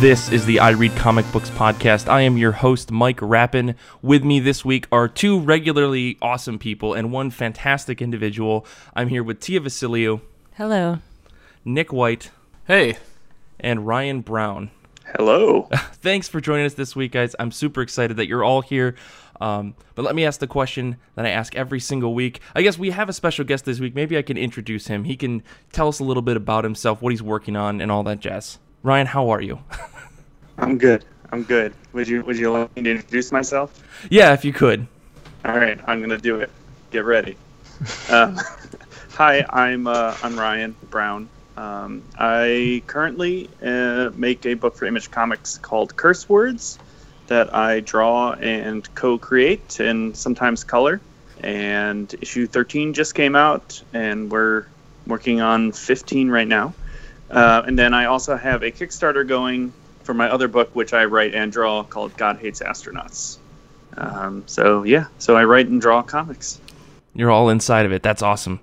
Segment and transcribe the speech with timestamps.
[0.00, 2.08] This is the I Read Comic Books podcast.
[2.08, 3.74] I am your host, Mike Rappin.
[4.00, 8.64] With me this week are two regularly awesome people and one fantastic individual.
[8.96, 10.22] I'm here with Tia Vasiliou,
[10.54, 11.00] Hello.
[11.66, 12.30] Nick White,
[12.66, 12.96] Hey,
[13.58, 14.70] and Ryan Browne.
[15.04, 15.68] Hello.
[16.00, 17.36] Thanks for joining us this week, guys.
[17.38, 18.94] I'm super excited that you're all here.
[19.38, 22.40] Um, but let me ask the question that I ask every single week.
[22.54, 23.94] I guess we have a special guest this week.
[23.94, 25.04] Maybe I can introduce him.
[25.04, 28.02] He can tell us a little bit about himself, what he's working on, and all
[28.04, 28.58] that jazz.
[28.82, 29.58] Ryan, how are you?
[30.58, 31.04] I'm good.
[31.32, 31.74] I'm good.
[31.92, 33.82] Would you Would you like me to introduce myself?
[34.10, 34.86] yeah, if you could.
[35.44, 36.50] All right, I'm gonna do it.
[36.90, 37.36] Get ready.
[38.10, 38.38] Um,
[39.10, 41.28] hi, I'm uh, I'm Ryan Browne.
[41.56, 46.78] Um, I currently uh, make a book for Image Comics called Curse Words
[47.26, 51.00] that I draw and co-create and sometimes color.
[51.42, 54.66] And issue 13 just came out, and we're
[55.06, 56.74] working on 15 right now.
[57.30, 61.04] Uh, and then I also have a Kickstarter going for my other book, which I
[61.04, 63.38] write and draw, called God Hates Astronauts.
[63.96, 66.60] Um, so yeah, so I write and draw comics.
[67.14, 68.02] You're all inside of it.
[68.02, 68.60] That's awesome.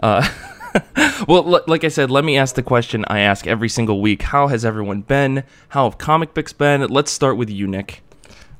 [0.00, 0.28] Uh,
[1.28, 4.22] well, l- like I said, let me ask the question I ask every single week.
[4.22, 5.44] How has everyone been?
[5.70, 6.86] How have comic books been?
[6.88, 8.02] Let's start with you, Nick.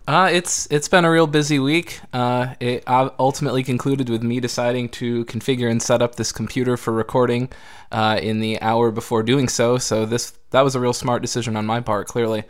[0.09, 2.01] Uh, it's it's been a real busy week.
[2.13, 6.77] Uh, it uh, ultimately concluded with me deciding to configure and set up this computer
[6.77, 7.49] for recording
[7.93, 9.79] uh, in the hour before doing so.
[9.79, 12.09] So this that was a real smart decision on my part.
[12.09, 12.41] Clearly,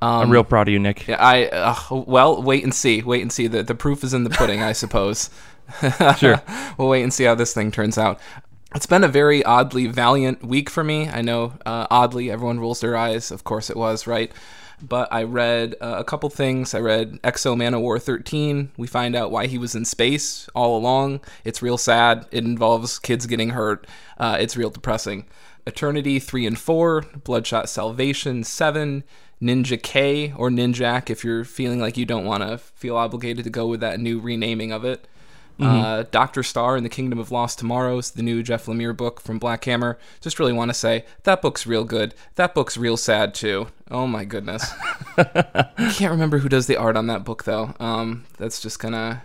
[0.00, 1.08] um, I'm real proud of you, Nick.
[1.08, 1.74] yeah, I uh,
[2.06, 3.02] well wait and see.
[3.02, 3.48] Wait and see.
[3.48, 5.30] The the proof is in the pudding, I suppose.
[6.18, 6.42] Sure.
[6.78, 8.18] we'll wait and see how this thing turns out.
[8.74, 11.08] It's been a very oddly valiant week for me.
[11.08, 13.30] I know, uh, oddly, everyone rolls their eyes.
[13.30, 14.32] Of course, it was right.
[14.82, 16.74] But I read uh, a couple things.
[16.74, 18.72] I read X-O Manowar 13.
[18.76, 21.20] We find out why he was in space all along.
[21.44, 22.26] It's real sad.
[22.30, 23.86] It involves kids getting hurt.
[24.18, 25.26] Uh, it's real depressing.
[25.66, 29.04] Eternity 3 and 4, Bloodshot Salvation 7,
[29.42, 33.50] Ninja K or Ninjak if you're feeling like you don't want to feel obligated to
[33.50, 35.06] go with that new renaming of it.
[35.62, 39.38] Uh, Doctor Star and the Kingdom of Lost Tomorrows, the new Jeff Lemire book from
[39.38, 39.98] Black Hammer.
[40.20, 42.14] Just really want to say that book's real good.
[42.36, 43.68] That book's real sad too.
[43.90, 44.72] Oh my goodness.
[45.16, 47.74] I can't remember who does the art on that book though.
[47.80, 49.22] Um, that's just gonna.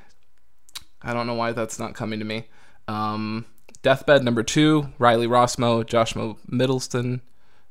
[1.01, 2.47] I don't know why that's not coming to me.
[2.87, 3.45] Um,
[3.81, 7.21] Deathbed number two, Riley Rossmo, Joshua Middleton,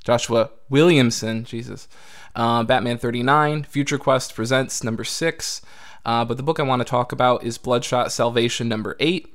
[0.05, 1.89] Joshua Williamson, Jesus.
[2.37, 5.61] Uh, Batman 39, Future Quest presents number six.
[6.05, 9.35] Uh, but the book I want to talk about is Bloodshot Salvation number eight.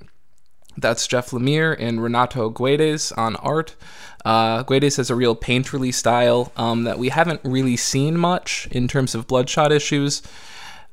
[0.78, 3.76] That's Jeff Lemire and Renato Guedes on art.
[4.24, 8.88] Uh, Guedes has a real painterly style um, that we haven't really seen much in
[8.88, 10.22] terms of Bloodshot issues.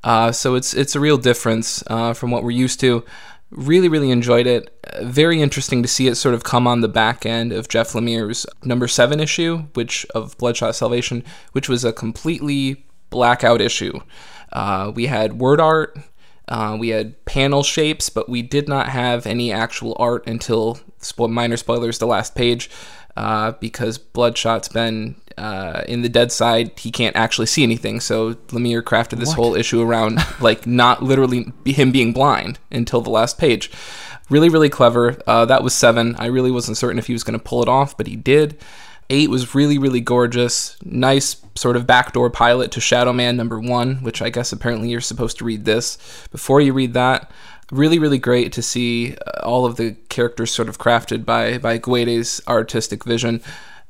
[0.03, 3.05] Uh, so it's it's a real difference uh, from what we're used to.
[3.51, 4.77] Really, really enjoyed it.
[5.03, 8.47] Very interesting to see it sort of come on the back end of Jeff Lemire's
[8.65, 11.23] number seven issue, which of Bloodshot Salvation,
[11.53, 14.01] which was a completely blackout issue.
[14.56, 15.99] Uh, we had word art,
[16.49, 21.31] uh, we had panel shapes, but we did not have any actual art until spo-
[21.31, 22.71] minor spoilers, the last page,
[23.19, 26.78] uh, because Bloodshot's been uh, in the dead side.
[26.78, 31.53] He can't actually see anything, so Lemire crafted this whole issue around like not literally
[31.66, 33.71] him being blind until the last page.
[34.31, 35.21] Really, really clever.
[35.27, 36.16] Uh, that was seven.
[36.19, 38.59] I really wasn't certain if he was going to pull it off, but he did.
[39.09, 40.77] Eight was really, really gorgeous.
[40.84, 45.39] Nice sort of backdoor pilot to Shadowman number one, which I guess apparently you're supposed
[45.39, 45.97] to read this.
[46.31, 47.31] Before you read that,
[47.71, 51.78] really, really great to see uh, all of the characters sort of crafted by by
[51.78, 53.43] Guedes' artistic vision.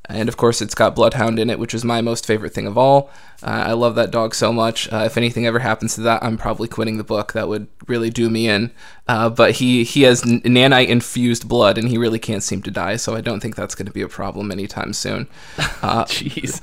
[0.09, 2.77] And of course, it's got Bloodhound in it, which is my most favorite thing of
[2.77, 3.09] all.
[3.43, 4.91] Uh, I love that dog so much.
[4.91, 7.33] Uh, if anything ever happens to that, I'm probably quitting the book.
[7.33, 8.71] That would really do me in.
[9.07, 12.95] Uh, but he he has nanite infused blood, and he really can't seem to die.
[12.95, 15.27] So I don't think that's going to be a problem anytime soon.
[15.79, 16.59] Uh, Jeez.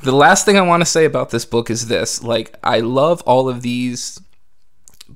[0.02, 3.20] the last thing I want to say about this book is this: like, I love
[3.22, 4.20] all of these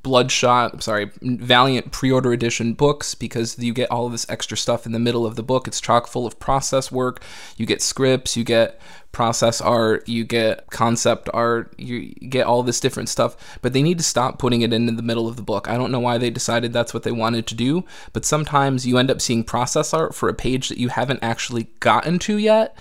[0.03, 4.85] Bloodshot, I'm sorry, Valiant pre-order edition books because you get all of this extra stuff
[4.85, 5.69] in the middle of the book.
[5.69, 7.23] It's chock full of process work.
[7.57, 8.81] You get scripts, you get
[9.13, 13.37] process art, you get concept art, you get all this different stuff.
[13.63, 15.69] But they need to stop putting it in the middle of the book.
[15.69, 18.99] I don't know why they decided that's what they wanted to do, but sometimes you
[18.99, 22.77] end up seeing process art for a page that you haven't actually gotten to yet.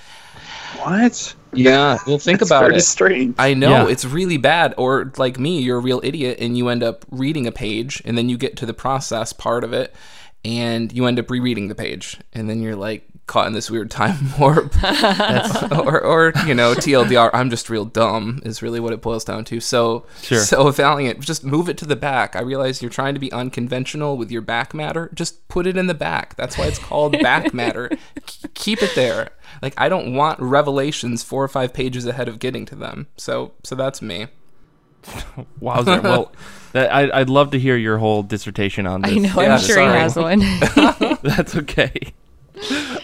[0.80, 1.36] What?
[1.54, 2.82] Yeah, well, think That's about very it.
[2.82, 3.36] strange.
[3.38, 3.88] I know Yeah.
[3.92, 4.74] it's really bad.
[4.78, 8.18] Or like me, you're a real idiot and you end up reading a page and
[8.18, 9.94] then you get to the process part of it
[10.46, 13.90] and you end up rereading the page and then you're like, caught in this weird
[13.90, 14.74] time warp.
[15.72, 19.46] or, or, you know, TLDR, I'm just real dumb is really what it boils down
[19.46, 19.60] to.
[19.62, 20.40] So, Sure.
[20.40, 22.36] so Valiant, just move it to the back.
[22.36, 25.10] I realize you're trying to be unconventional with your back matter.
[25.14, 26.36] Just put it in the back.
[26.36, 27.90] That's why it's called back matter.
[28.26, 29.30] K- keep it there.
[29.62, 33.08] Like I don't want revelations four or five pages ahead of getting to them.
[33.18, 34.28] So, so that's me.
[35.60, 36.02] Wowzer.
[36.02, 36.32] well,
[36.74, 39.12] that, I, I'd love to hear your whole dissertation on this.
[39.12, 39.42] I know.
[39.42, 39.94] Yeah, I'm sure sorry.
[39.94, 40.40] he has one.
[41.24, 42.14] That's okay.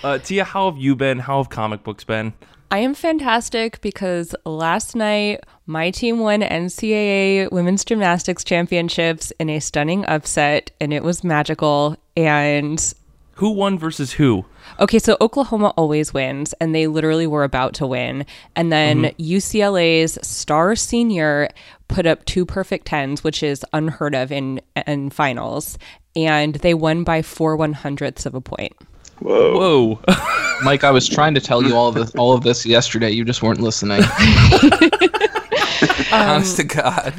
[0.04, 1.20] Uh, Tia, how have you been?
[1.20, 2.34] How have comic books been?
[2.70, 9.60] I am fantastic because last night my team won NCAA Women's Gymnastics Championships in a
[9.60, 11.96] stunning upset, and it was magical.
[12.18, 12.94] And
[13.38, 14.46] Who won versus who?
[14.80, 18.26] Okay, so Oklahoma always wins, and they literally were about to win.
[18.56, 19.24] And then mm-hmm.
[19.24, 21.50] UCLA's star senior
[21.88, 25.78] put up two perfect tens, which is unheard of in in finals,
[26.16, 28.74] and they won by four one hundredths of a point.
[29.20, 29.98] Whoa.
[29.98, 30.16] Whoa.
[30.64, 33.12] Mike, I was trying to tell you all of this, all of this yesterday.
[33.12, 34.02] You just weren't listening.
[36.12, 37.14] Honest to God.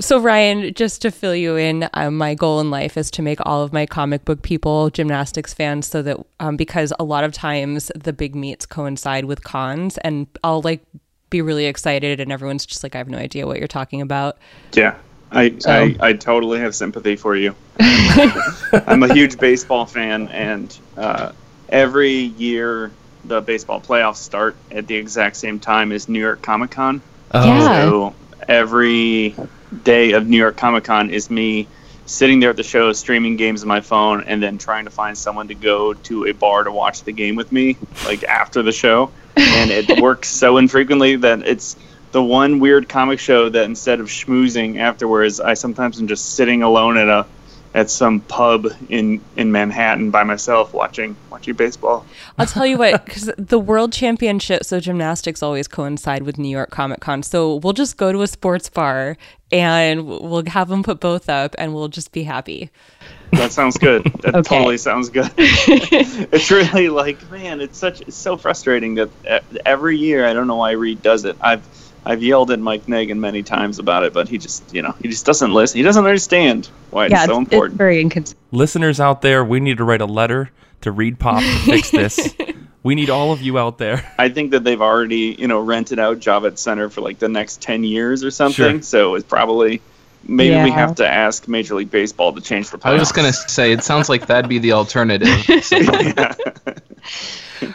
[0.00, 3.38] So Ryan, just to fill you in, um, my goal in life is to make
[3.44, 7.32] all of my comic book people gymnastics fans, so that um, because a lot of
[7.32, 10.84] times the big meets coincide with cons, and I'll like
[11.30, 14.38] be really excited, and everyone's just like, I have no idea what you're talking about.
[14.72, 14.96] Yeah.
[15.32, 17.56] I, I, I totally have sympathy for you.
[17.80, 21.32] I'm a huge baseball fan, and uh,
[21.68, 22.92] every year
[23.24, 27.00] the baseball playoffs start at the exact same time as New York Comic Con.
[27.34, 27.88] Um, yeah.
[27.88, 28.14] So
[28.48, 29.34] every
[29.82, 31.66] day of New York Comic Con is me
[32.06, 35.18] sitting there at the show, streaming games on my phone, and then trying to find
[35.18, 38.72] someone to go to a bar to watch the game with me, like after the
[38.72, 39.10] show.
[39.36, 41.76] And it works so infrequently that it's
[42.12, 46.62] the one weird comic show that instead of schmoozing afterwards, I sometimes am just sitting
[46.62, 47.26] alone at a
[47.74, 52.06] at some pub in in Manhattan by myself watching watching baseball.
[52.38, 56.70] I'll tell you what, because the World Championships of gymnastics always coincide with New York
[56.70, 57.22] Comic Con.
[57.22, 59.16] So we'll just go to a sports bar
[59.52, 62.70] and we'll have them put both up, and we'll just be happy.
[63.32, 64.02] That sounds good.
[64.22, 64.42] That Okay.
[64.56, 65.30] totally sounds good.
[65.36, 70.46] it's really like, man, it's such it's so frustrating that uh, every year I don't
[70.46, 71.36] know why Reed does it.
[71.40, 71.62] I've
[72.06, 75.08] I've yelled at Mike Negan many times about it, but he just you know he
[75.08, 75.76] just doesn't listen.
[75.78, 77.74] He doesn't understand why it's so important.
[77.74, 78.40] It's very inconsistent.
[78.52, 80.50] Listeners out there, we need to write a letter
[80.82, 82.34] to ReedPop to fix this.
[82.82, 84.12] we need all of you out there.
[84.18, 87.62] I think that they've already you know rented out Javits Center for like the next
[87.62, 88.74] ten years or something.
[88.76, 88.82] Sure.
[88.82, 89.80] So it's probably
[90.26, 92.78] maybe we have to ask Major League Baseball to change the.
[92.84, 95.28] I was just gonna say, it sounds like that'd be the alternative.
[95.64, 95.80] So-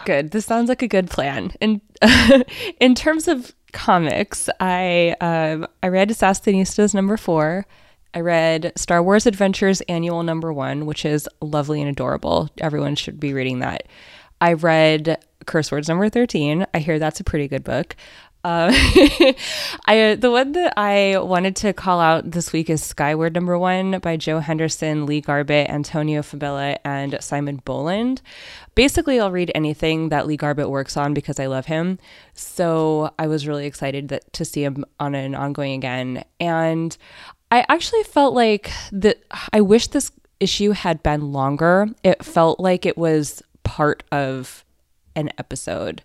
[0.06, 0.31] Good.
[0.31, 1.52] This sounds like a good plan.
[1.62, 1.81] And
[2.80, 7.66] in terms of comics, I um, I read Assassinistas number four.
[8.13, 12.50] I read Star Wars Adventures Annual number one, which is lovely and adorable.
[12.60, 13.88] Everyone should be reading that.
[14.42, 16.66] I read Curse Words number thirteen.
[16.74, 17.95] I hear that's a pretty good book.
[18.42, 18.71] Uh,
[19.86, 24.00] I the one that I wanted to call out this week is Skyward number one
[24.00, 28.21] by Joe Henderson, Lee Garbett, Antonio Fabela, and Simon Bowland.
[28.80, 32.00] Basically, I'll read anything that Lee Garbett works on because I love him.
[32.34, 36.96] So I was really excited that to see him on an ongoing again, and
[37.52, 39.22] I actually felt like that.
[39.52, 41.88] I wish this issue had been longer.
[42.06, 44.64] It felt like it was part of
[45.14, 46.02] an episode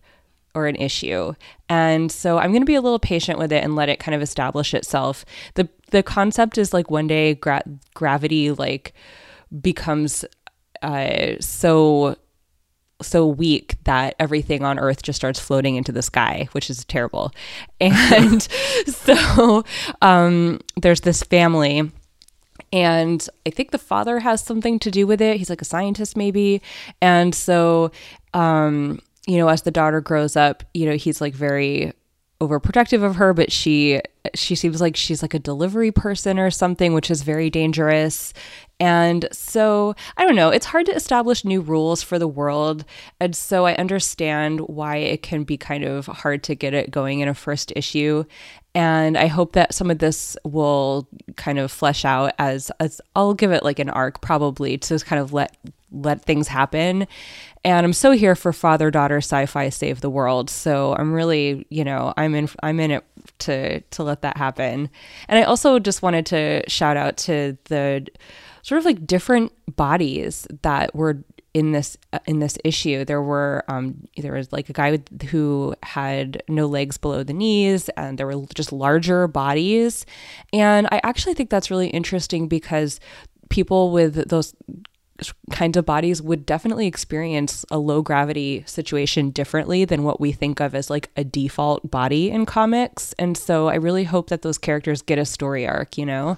[0.53, 1.35] or an issue.
[1.69, 4.17] And so I'm going to be a little patient with it and let it kind
[4.17, 5.25] of establish itself.
[5.55, 7.63] The the concept is like one day gra-
[7.95, 8.95] gravity like
[9.63, 10.25] becomes
[10.83, 12.17] uh so
[13.05, 17.33] so weak that everything on earth just starts floating into the sky which is terrible
[17.81, 18.43] and
[18.87, 19.65] so
[20.03, 21.91] um there's this family
[22.73, 25.37] and I think the father has something to do with it.
[25.37, 26.61] He's like a scientist, maybe.
[27.01, 27.93] And so,
[28.33, 31.93] um, you know, as the daughter grows up, you know, he's like very
[32.41, 34.01] overprotective of her, but she
[34.35, 38.33] she seems like she's like a delivery person or something, which is very dangerous.
[38.81, 42.85] And so I don't know, it's hard to establish new rules for the world.
[43.21, 47.21] And so I understand why it can be kind of hard to get it going
[47.21, 48.25] in a first issue.
[48.75, 53.35] And I hope that some of this will kind of flesh out as, as I'll
[53.35, 55.57] give it like an arc probably to just kind of let
[55.95, 57.07] let things happen.
[57.65, 60.51] And I'm so here for father daughter sci-fi save the world.
[60.51, 63.05] So I'm really, you know, I'm in I'm in it
[63.41, 64.91] to to let that happen.
[65.29, 68.07] And I also just wanted to shout out to the
[68.65, 73.63] sort of like different bodies that were in this uh, in this issue there were
[73.69, 78.19] um there was like a guy with, who had no legs below the knees and
[78.19, 80.05] there were just larger bodies
[80.53, 82.99] and i actually think that's really interesting because
[83.51, 84.55] people with those
[85.53, 90.61] kinds of bodies would definitely experience a low gravity situation differently than what we think
[90.61, 93.15] of as like a default body in comics.
[93.17, 96.37] And so I really hope that those characters get a story arc, you know?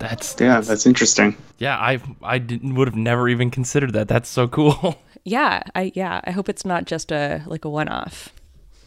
[0.00, 1.36] That's Yeah, that's interesting.
[1.58, 1.76] yeah.
[1.78, 4.08] I I didn't would have never even considered that.
[4.08, 4.98] That's so cool.
[5.22, 8.30] Yeah, I yeah, I hope it's not just a like a one-off.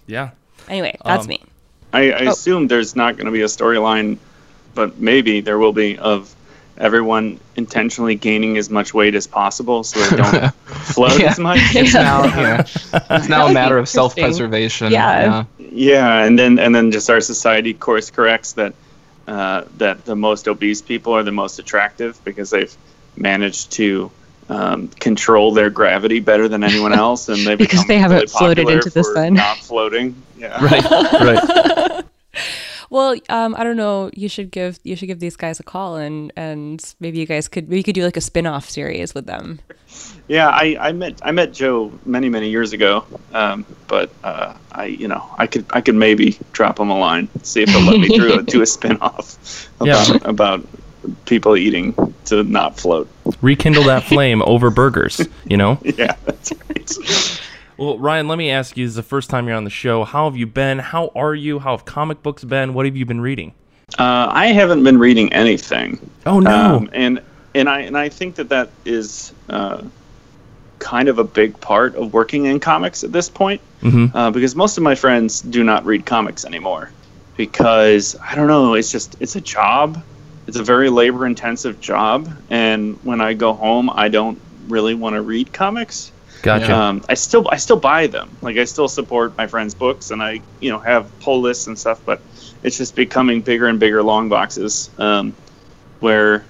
[0.08, 0.32] yeah.
[0.67, 1.39] Anyway, that's Um, me.
[1.93, 2.32] I, I Oh.
[2.32, 4.17] assume there's not going to be a storyline,
[4.74, 6.34] but maybe there will be of
[6.79, 10.51] everyone intentionally gaining as much weight as possible so they don't
[10.96, 11.29] float Yeah.
[11.29, 11.60] as much.
[11.75, 12.62] It's now, yeah,
[13.12, 14.91] it's now a matter of self-preservation.
[14.91, 15.46] Yeah.
[15.60, 18.74] Yeah, and then and then just our society course corrects that
[19.27, 22.75] uh, that the most obese people are the most attractive because they've
[23.15, 24.11] managed to
[24.49, 28.27] um, control their gravity better than anyone else, and they Because become they haven't really
[28.27, 29.33] floated popular into the for sun.
[29.33, 30.15] Not floating.
[30.37, 30.59] Yeah.
[30.61, 30.83] Right.
[30.83, 32.05] right.
[32.89, 34.11] Well, um, I don't know.
[34.13, 37.47] You should give you should give these guys a call and and maybe you guys
[37.47, 39.61] could maybe you could do like a spin-off series with them.
[40.27, 44.85] Yeah, I, I met I met Joe many many years ago, um, but uh, I
[44.85, 47.99] you know I could I could maybe drop him a line, see if he'll let
[47.99, 50.17] me do a, do a spin off about Yeah.
[50.23, 50.65] about
[51.25, 51.93] people eating
[52.25, 53.09] to not float.
[53.41, 55.21] Rekindle that flame over burgers.
[55.45, 55.77] You know.
[55.97, 57.41] Yeah, that's right.
[57.75, 60.05] Well, Ryan, let me ask you: This is the first time you're on the show.
[60.05, 60.79] How have you been?
[60.79, 61.59] How are you?
[61.59, 62.73] How have comic books been?
[62.73, 63.53] What have you been reading?
[63.99, 65.99] Uh, I haven't been reading anything.
[66.25, 66.77] Oh no!
[66.77, 67.21] Um, and
[67.55, 69.83] and I and I think that that is uh,
[70.83, 74.11] kind of a big part of working in comics at this point, Mhm.
[74.13, 76.91] uh, because most of my friends do not read comics anymore,
[77.37, 79.97] because I don't know, it's just it's a job,
[80.47, 84.37] it's a very labor intensive job, and when I go home, I don't
[84.67, 86.11] really want to read comics.
[86.41, 86.75] gotcha.
[86.75, 88.27] Um, I still I still buy them.
[88.41, 91.77] Like I still support my friends' books, and I you know have pull lists and
[91.79, 91.99] stuff.
[92.05, 92.19] But
[92.63, 95.33] it's just becoming bigger and bigger long boxes, um,
[96.01, 96.43] where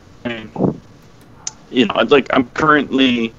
[1.71, 3.33] you know like I'm currently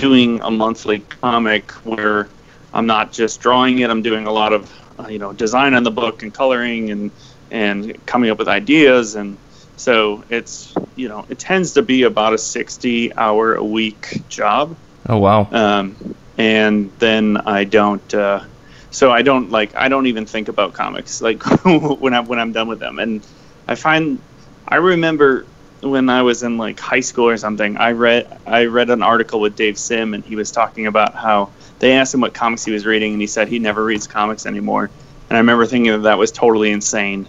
[0.00, 2.28] doing a monthly comic where
[2.72, 3.90] I'm not just drawing it.
[3.90, 7.10] I'm doing a lot of uh, you know design on the book and coloring and
[7.50, 9.38] and coming up with ideas and
[9.76, 14.76] so it's you know it tends to be about a 60 hour a week job
[15.08, 15.48] oh wow.
[15.50, 15.96] um,
[16.38, 18.14] and then I don't.
[18.14, 18.44] Uh,
[18.90, 19.74] so I don't like.
[19.76, 22.98] I don't even think about comics like when I'm when I'm done with them.
[22.98, 23.26] And
[23.66, 24.18] I find
[24.66, 25.44] I remember
[25.80, 27.76] when I was in like high school or something.
[27.76, 31.50] I read I read an article with Dave Sim, and he was talking about how
[31.78, 34.46] they asked him what comics he was reading, and he said he never reads comics
[34.46, 34.90] anymore.
[35.28, 37.28] And I remember thinking that that was totally insane.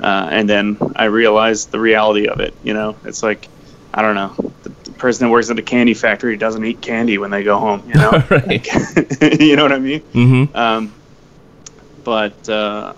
[0.00, 2.54] Uh, and then I realized the reality of it.
[2.62, 3.48] You know, it's like
[3.92, 4.34] I don't know.
[4.62, 7.58] The, the person that works at a candy factory doesn't eat candy when they go
[7.58, 7.82] home.
[7.86, 9.40] You know, right.
[9.40, 10.00] you know what I mean?
[10.00, 10.56] Mm-hmm.
[10.56, 10.94] Um,
[12.04, 12.94] but uh,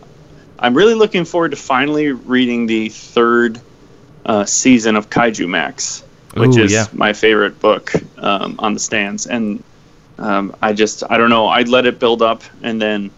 [0.59, 3.61] I'm really looking forward to finally reading the third
[4.27, 6.03] uh, season of Kaijumax,
[6.35, 6.87] which Ooh, is yeah.
[6.93, 9.27] my favorite book um, on the stands.
[9.27, 9.63] And
[10.19, 13.11] um, I just, I don't know, I let it build up and then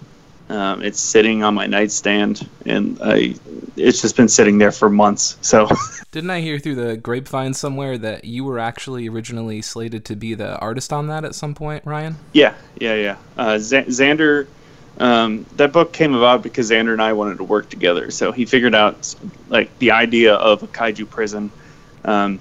[0.48, 3.34] um, it's sitting on my nightstand and I,
[3.76, 5.36] it's just been sitting there for months.
[5.40, 5.68] So
[6.14, 10.34] Didn't I hear through the grapevine somewhere that you were actually originally slated to be
[10.34, 12.16] the artist on that at some point, Ryan?
[12.32, 13.16] Yeah, yeah, yeah.
[13.36, 14.46] Uh, Z- Zander,
[14.98, 18.10] um, that book came about because Zander and I wanted to work together.
[18.10, 19.14] So he figured out
[19.48, 21.50] like the idea of a kaiju prison
[22.04, 22.38] um,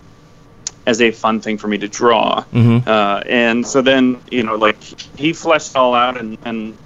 [0.86, 2.44] as a fun thing for me to draw.
[2.54, 2.88] Mm-hmm.
[2.88, 4.82] Uh, and so then, you know, like
[5.18, 6.78] he fleshed it all out and, and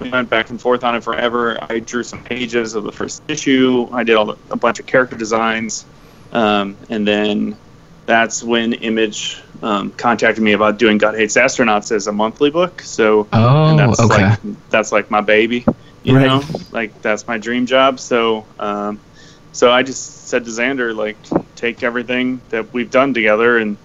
[0.00, 1.58] we went back and forth on it forever.
[1.70, 3.88] I drew some pages of the first issue.
[3.92, 5.84] I did all the, a bunch of character designs.
[6.32, 7.56] Um, and then
[8.06, 12.82] that's when Image um, contacted me about doing God Hates Astronauts as a monthly book.
[12.82, 13.30] So
[13.66, 14.10] and Oh, that's okay.
[14.10, 14.38] like
[14.70, 15.66] that's like my baby,
[16.02, 16.20] you Right.
[16.20, 18.00] know, like that's my dream job.
[18.00, 19.02] So um,
[19.52, 23.78] so I just said to Zander, like, take everything that we've done together, and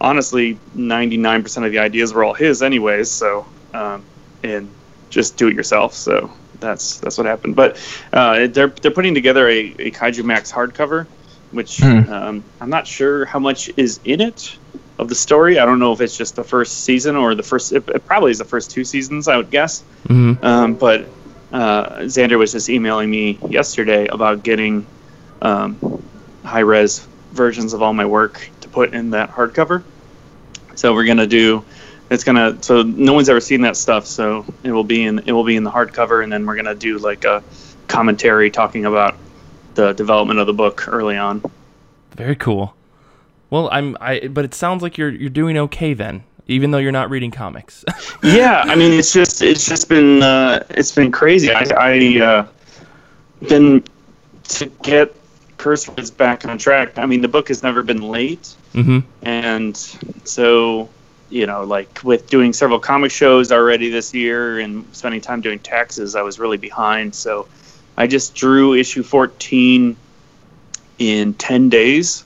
[0.00, 3.12] honestly, ninety nine percent of the ideas were all his, anyways.
[3.12, 4.08] So um,
[4.42, 4.76] and
[5.10, 5.94] just do it yourself.
[5.94, 7.56] So that's that's what happened.
[7.56, 7.78] But
[8.12, 11.08] uh, they're they're putting together a, a Kaijumax hardcover,
[11.50, 12.00] which Hmm.
[12.06, 14.58] um, I'm not sure how much is in it
[14.98, 15.58] of the story.
[15.58, 17.72] I don't know if it's just the first season or the first.
[17.72, 19.84] It, it probably is the first two seasons, I would guess.
[20.08, 20.44] Mm-hmm.
[20.44, 21.06] Um, but
[21.52, 24.86] uh, Zander was just emailing me yesterday about getting
[25.42, 26.02] um,
[26.44, 29.82] high res versions of all my work to put in that hardcover.
[30.74, 31.64] So we're gonna do.
[32.10, 32.62] It's gonna.
[32.62, 34.06] So no one's ever seen that stuff.
[34.06, 35.20] So it will be in.
[35.20, 37.42] It will be in the hardcover, and then we're gonna do like a
[37.88, 39.16] commentary talking about
[39.74, 41.42] the development of the book early on.
[42.16, 42.74] Very cool.
[43.50, 46.92] Well, I'm I but it sounds like you're you're doing okay then, even though you're
[46.92, 47.84] not reading comics.
[48.22, 51.50] yeah, I mean, it's just it's just been uh, it's been crazy.
[51.50, 52.46] I, I uh,
[53.48, 53.84] been
[54.48, 55.14] to get
[55.58, 56.98] Curse Words back on track.
[56.98, 58.98] I mean, the book has never been late, Mm-hmm.
[59.22, 59.76] and
[60.24, 60.88] so
[61.30, 65.58] you know, like with doing several comic shows already this year and spending time doing
[65.58, 67.14] taxes, I was really behind.
[67.14, 67.48] So
[67.96, 69.96] I just drew issue 14
[70.98, 72.24] in 10 days,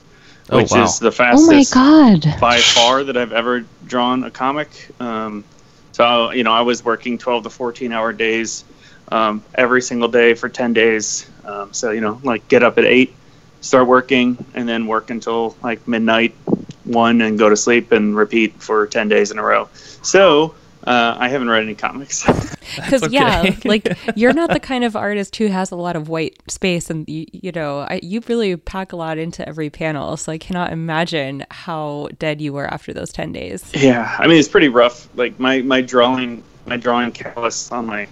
[0.51, 0.83] Oh, which wow.
[0.83, 2.35] is the fastest Oh fastest my god.
[2.39, 4.69] by far that I've ever drawn a comic.
[4.99, 5.43] Um,
[5.91, 8.63] so you know, I was working 12 to 14 hour days
[9.11, 11.29] um, every single day for 10 days.
[11.45, 13.13] Um, so you know, like get up at eight,
[13.61, 16.35] start working, and then work until like midnight,
[16.83, 19.69] one, and go to sleep and repeat for 10 days in a row.
[20.01, 20.55] So.
[20.85, 22.25] Uh, I haven't read any comics.
[22.75, 23.13] Because okay.
[23.13, 26.89] yeah, like you're not the kind of artist who has a lot of white space,
[26.89, 30.15] and you, you know, I, you really pack a lot into every panel.
[30.15, 33.69] So I cannot imagine how dead you were after those ten days.
[33.73, 35.09] Yeah, I mean it's pretty rough.
[35.17, 38.07] Like my my drawing my drawing callus on my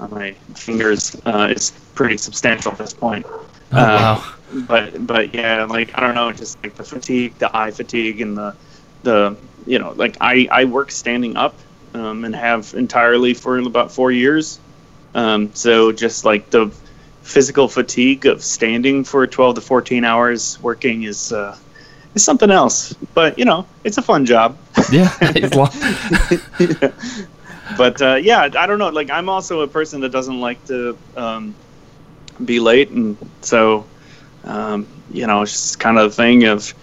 [0.00, 3.24] on my fingers uh, is pretty substantial at this point.
[3.72, 4.34] Oh, Uh, wow.
[4.66, 8.36] But but yeah, like I don't know, just like the fatigue, the eye fatigue, and
[8.36, 8.56] the
[9.02, 11.54] the you know like I I work standing up
[11.94, 14.58] um, and have entirely for about four years.
[15.14, 16.72] Um, so just like the
[17.22, 21.56] physical fatigue of standing for 12 to 14 hours working is uh,
[22.14, 22.92] is something else.
[23.14, 24.56] But you know, it's a fun job.
[24.90, 25.10] Yeah.
[25.20, 25.68] It's lo-
[27.76, 28.88] but uh, yeah, I don't know.
[28.88, 31.54] Like I'm also a person that doesn't like to um,
[32.44, 33.86] be late, and so
[34.44, 36.74] um, you know, it's just kind of the thing of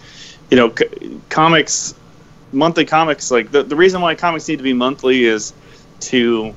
[0.50, 1.94] you know, c- comics,
[2.52, 3.32] monthly comics.
[3.32, 5.54] Like the the reason why comics need to be monthly is
[6.02, 6.54] to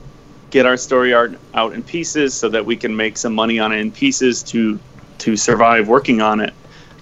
[0.51, 3.73] get our story art out in pieces so that we can make some money on
[3.73, 4.79] it in pieces to
[5.19, 6.55] to survive working on it.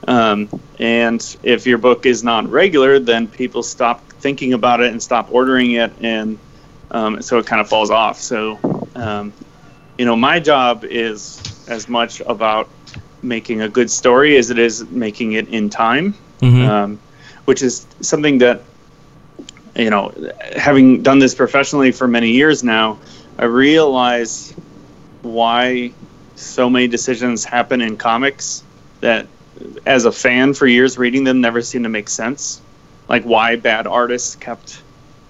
[0.06, 5.02] Um, and if your book is not regular, then people stop thinking about it and
[5.02, 6.38] stop ordering it, and
[6.90, 8.20] um, so it kind of falls off.
[8.20, 8.58] So,
[8.94, 9.32] um,
[9.98, 12.68] you know, my job is as much about
[13.22, 16.66] making a good story as it is making it in time, Mhm.
[16.68, 16.98] um,
[17.44, 18.62] which is something that,
[19.76, 20.12] you know,
[20.56, 22.98] having done this professionally for many years now,
[23.38, 24.52] I realize
[25.22, 25.92] why
[26.36, 28.62] so many decisions happen in comics
[29.00, 29.26] that
[29.86, 32.60] as a fan for years reading them never seemed to make sense
[33.08, 34.82] like why bad artists kept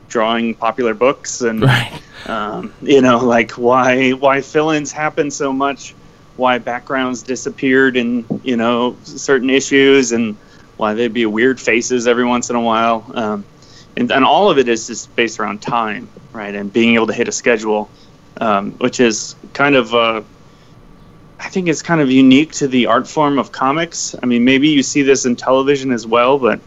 [0.09, 2.01] drawing popular books and right.
[2.27, 5.95] um, you know like why why fill-ins happen so much
[6.37, 10.37] why backgrounds disappeared in you know certain issues and
[10.77, 13.45] why there'd be weird faces every once in a while um,
[13.97, 17.13] and, and all of it is just based around time right and being able to
[17.13, 17.91] hit a schedule
[18.41, 20.23] um, which is kind of uh,
[21.41, 24.15] I think it's kind of unique to the art form of comics.
[24.23, 26.61] I mean, maybe you see this in television as well, but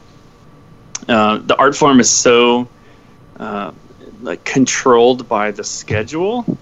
[1.08, 2.68] uh, the art form is so
[3.40, 3.72] uh,
[4.22, 6.58] like controlled by the schedule.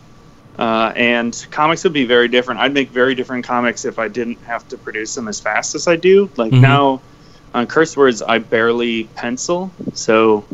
[0.60, 2.60] Uh, and comics would be very different.
[2.60, 5.88] I'd make very different comics if I didn't have to produce them as fast as
[5.88, 6.30] I do.
[6.36, 6.62] Like Mhm.
[6.62, 7.02] now,
[7.54, 10.46] on Curse Words, I barely pencil, so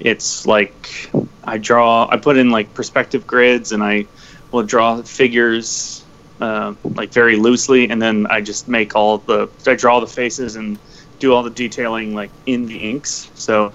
[0.00, 1.10] it's like
[1.44, 2.08] I draw.
[2.10, 4.06] I put in like perspective grids, and I
[4.52, 6.04] will draw figures
[6.40, 10.56] uh, like very loosely, and then I just make all the I draw the faces
[10.56, 10.78] and
[11.18, 13.30] do all the detailing like in the inks.
[13.34, 13.72] So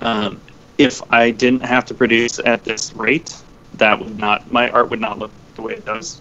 [0.00, 0.40] um,
[0.78, 3.36] if I didn't have to produce at this rate,
[3.74, 6.20] that would not my art would not look the way it does.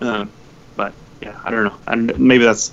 [0.00, 0.30] Um,
[0.76, 2.14] but yeah, I don't know.
[2.16, 2.72] Maybe that's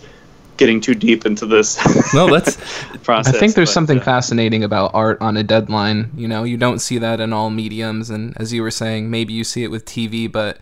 [0.58, 1.78] getting too deep into this.
[2.14, 2.56] No, that's
[3.04, 3.36] process.
[3.36, 6.12] I think there's but, something uh, fascinating about art on a deadline.
[6.16, 9.34] You know, you don't see that in all mediums, and as you were saying, maybe
[9.34, 10.58] you see it with TV, but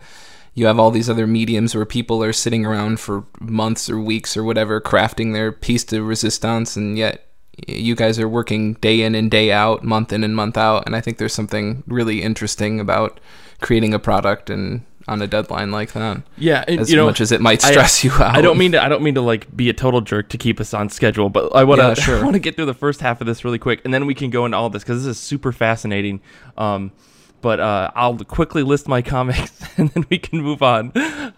[0.54, 4.36] you have all these other mediums where people are sitting around for months or weeks
[4.36, 7.26] or whatever, crafting their piece de resistance, and yet
[7.66, 10.96] you guys are working day in and day out, month in and month out, and
[10.96, 13.20] I think there's something really interesting about
[13.60, 16.22] creating a product and on a deadline like that.
[16.36, 16.64] yeah.
[16.66, 18.36] and, As you know, much as it might I- stress you out.
[18.36, 18.82] I don't mean to.
[18.82, 21.54] I don't mean to like be a total jerk to keep us on schedule, but
[21.54, 21.88] I want to.
[21.88, 22.18] Yeah, sure.
[22.20, 24.14] I want to get through the first half of this really quick, and then we
[24.14, 26.20] can go into all this because this is super fascinating.
[26.58, 26.92] Um,
[27.40, 30.92] but uh, I'll quickly list my comics, and then we can move on.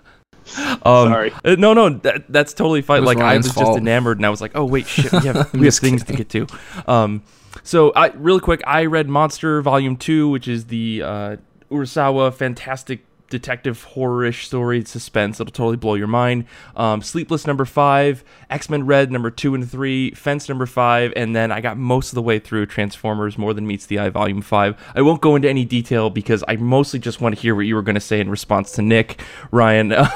[0.57, 1.31] Um, Sorry.
[1.44, 2.98] uh, no, no, that, that's totally fine.
[2.98, 5.12] It was Like I Ryan's was just enamored, and I was like, oh wait, shit,
[5.12, 6.46] we have, we have just things to get to.
[6.87, 7.22] Um,
[7.62, 11.37] so I really quick, I read Monster Volume Two, which is the uh,
[11.70, 14.85] Urasawa fantastic detective horror-ish story.
[14.85, 15.38] Suspense.
[15.38, 16.45] That'll totally blow your mind.
[16.77, 21.53] Um, sleepless number five x-men red number two and three fence number five and then
[21.53, 24.77] i got most of the way through transformers more than meets the eye volume five.
[24.95, 27.75] I won't go into any detail because i mostly just want to hear what you
[27.75, 29.95] were going to say in response to nick ryan.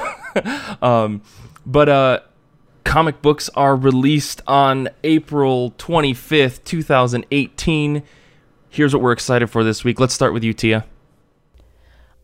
[0.80, 1.20] Um,
[1.66, 2.20] but uh
[2.84, 8.02] comic books are released on april 25th 2018
[8.72, 10.00] here's what we're excited for this week.
[10.00, 10.86] Let's start with you tia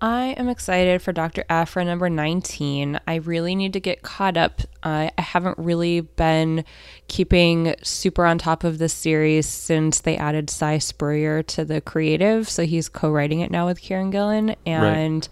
[0.00, 1.44] I am excited for Dr.
[1.48, 3.00] Aphra number 19.
[3.06, 4.61] I really need to get caught up.
[4.82, 6.64] Uh, I haven't really been
[7.08, 12.48] keeping super on top of this series since they added Si Spurrier to the creative.
[12.48, 14.54] So he's co writing it now with Kieron Gillen.
[14.64, 15.28] And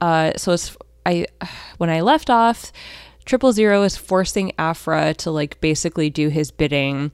[0.00, 1.26] uh, so it's, I,
[1.78, 2.72] when I left off,
[3.24, 7.10] Triple Zero is forcing Aphra to like basically do his bidding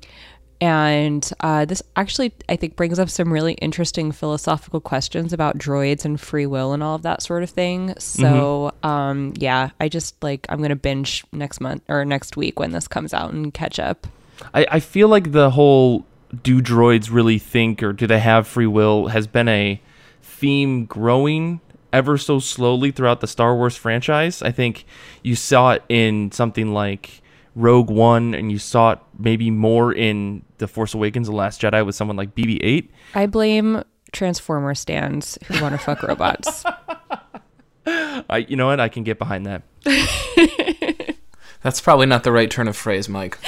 [0.62, 6.04] and uh, this actually, I think, brings up some really interesting philosophical questions about droids
[6.04, 7.94] and free will and all of that sort of thing.
[7.98, 12.60] So, um, yeah, I just like, I'm going to binge next month or next week
[12.60, 14.06] when this comes out and catch up.
[14.54, 16.06] I, I feel like the whole
[16.44, 19.80] do droids really think or do they have free will has been a
[20.22, 21.60] theme growing
[21.92, 24.42] ever so slowly throughout the Star Wars franchise.
[24.42, 24.84] I think
[25.24, 27.20] you saw it in something like
[27.54, 31.84] Rogue One, and you saw it maybe more in The Force Awakens, The Last Jedi
[31.84, 32.88] with someone like BB-8.
[33.14, 36.64] I blame Transformer stands who want to fuck robots.
[37.86, 38.80] I, you know what?
[38.80, 39.62] I can get behind that.
[41.62, 43.38] That's probably not the right turn of phrase, Mike.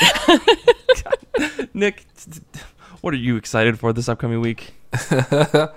[1.74, 2.06] Nick,
[3.00, 4.74] what are you excited for this upcoming week?
[5.10, 5.68] uh,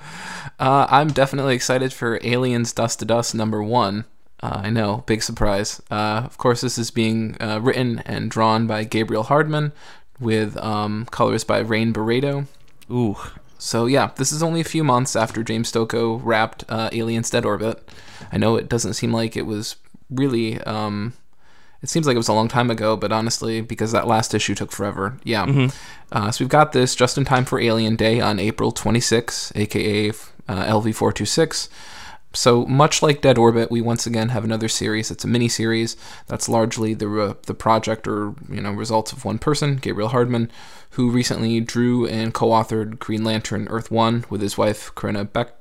[0.59, 4.05] I'm definitely excited for Aliens Dust to Dust number one.
[4.41, 5.81] Uh, I know, big surprise.
[5.89, 9.71] Uh, of course, this is being uh, written and drawn by Gabriel Hardman
[10.19, 12.45] with um, colors by Rain Beredo.
[12.91, 13.17] Ooh.
[13.57, 17.45] So, yeah, this is only a few months after James Stokoe wrapped uh, Aliens Dead
[17.45, 17.89] Orbit.
[18.31, 19.75] I know it doesn't seem like it was
[20.09, 20.61] really.
[20.61, 21.13] Um,
[21.81, 24.55] it seems like it was a long time ago, but honestly, because that last issue
[24.55, 25.17] took forever.
[25.23, 25.45] Yeah.
[25.45, 25.67] Mm-hmm.
[26.11, 30.09] Uh, so we've got this just in time for Alien Day on April 26, aka
[30.09, 30.13] uh,
[30.47, 31.69] LV426.
[32.33, 35.09] So much like Dead Orbit, we once again have another series.
[35.09, 35.95] It's a mini series
[36.27, 40.51] that's largely the uh, the project or you know results of one person, Gabriel Hardman,
[40.91, 45.53] who recently drew and co-authored Green Lantern Earth One with his wife Corinna Beck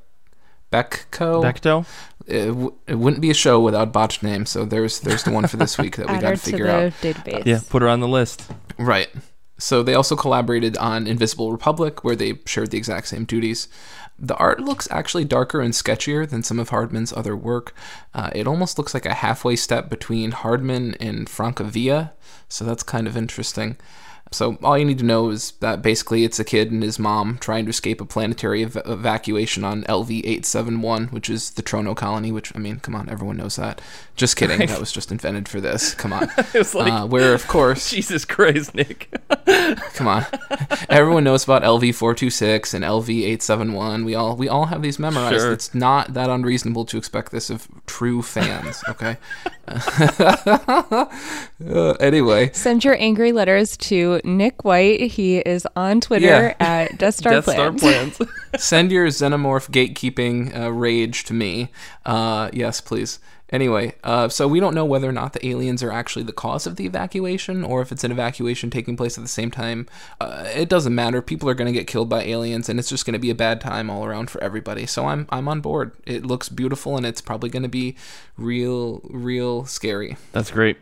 [0.72, 1.42] Beckco.
[1.42, 1.86] Becto?
[2.26, 4.50] It, w- it wouldn't be a show without botched names.
[4.50, 6.66] So there's there's the one for this week that we got her to to figure
[6.66, 6.92] the out.
[6.94, 7.46] database.
[7.46, 8.50] Yeah, put her on the list.
[8.76, 9.08] Right.
[9.58, 13.68] So they also collaborated on Invisible Republic, where they shared the exact same duties.
[14.18, 17.74] The art looks actually darker and sketchier than some of Hardman's other work.
[18.14, 22.12] Uh, it almost looks like a halfway step between Hardman and Francavilla,
[22.48, 23.76] so that's kind of interesting.
[24.32, 27.38] So all you need to know is that basically it's a kid and his mom
[27.38, 32.32] trying to escape a planetary ev- evacuation on LV-871, which is the Trono colony.
[32.32, 33.80] Which I mean, come on, everyone knows that.
[34.16, 34.66] Just kidding.
[34.66, 35.94] That was just invented for this.
[35.94, 36.28] Come on.
[36.54, 39.08] was like- uh, where of course Jesus Christ, Nick.
[39.94, 40.26] Come on,
[40.88, 44.04] everyone knows about LV four two six and LV eight seven one.
[44.04, 45.40] We all we all have these memorized.
[45.40, 45.52] Sure.
[45.52, 48.82] It's not that unreasonable to expect this of true fans.
[48.88, 49.16] Okay.
[49.68, 51.06] Uh,
[52.00, 55.00] anyway, Send your angry letters to Nick White.
[55.00, 56.54] He is on Twitter Yeah.
[56.60, 58.16] at Death Star Death Star Plans.
[58.16, 58.30] plans.
[58.58, 61.70] send your xenomorph gatekeeping uh, rage to me.
[62.04, 63.18] Uh, yes, please.
[63.50, 66.66] Anyway, uh, so we don't know whether or not the aliens are actually the cause
[66.66, 69.86] of the evacuation, or if it's an evacuation taking place at the same time.
[70.20, 71.22] Uh, it doesn't matter.
[71.22, 73.36] People are going to get killed by aliens, and it's just going to be a
[73.36, 74.84] bad time all around for everybody.
[74.84, 75.92] So I'm I'm on board.
[76.04, 77.94] It looks beautiful, and it's probably going to be
[78.36, 80.16] real real scary.
[80.32, 80.78] That's great.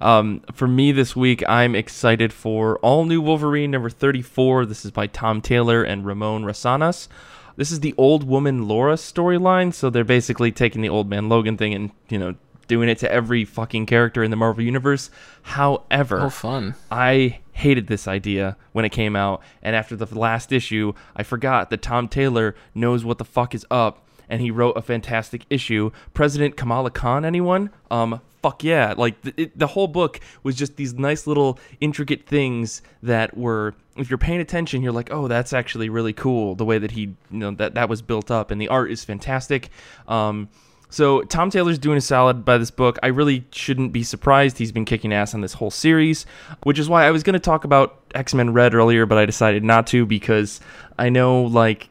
[0.00, 4.64] Um, for me this week, I'm excited for All New Wolverine number 34.
[4.66, 7.08] This is by Tom Taylor and Ramon Rosanas.
[7.56, 11.56] This is the old woman Laura storyline, so they're basically taking the old man Logan
[11.56, 12.34] thing and, you know,
[12.68, 15.08] doing it to every fucking character in the Marvel Universe.
[15.42, 16.74] However, Oh, fun!
[16.90, 21.70] I hated this idea when it came out, and after the last issue, I forgot
[21.70, 25.90] that Tom Taylor knows what the fuck is up, and he wrote a fantastic issue.
[26.12, 27.70] President Kamala Khan, anyone?
[27.90, 28.94] Um, fuck yeah!
[28.96, 33.74] Like th- it, the whole book was just these nice little intricate things that were,
[33.96, 36.54] if you're paying attention, you're like, oh, that's actually really cool.
[36.54, 39.02] The way that he, you know, that that was built up, and the art is
[39.04, 39.70] fantastic.
[40.06, 40.48] Um,
[40.88, 43.00] so Tom Taylor's doing a solid by this book.
[43.02, 44.58] I really shouldn't be surprised.
[44.58, 46.24] He's been kicking ass on this whole series,
[46.62, 49.64] which is why I was going to talk about X-Men Red earlier, but I decided
[49.64, 50.60] not to because
[50.96, 51.88] I know like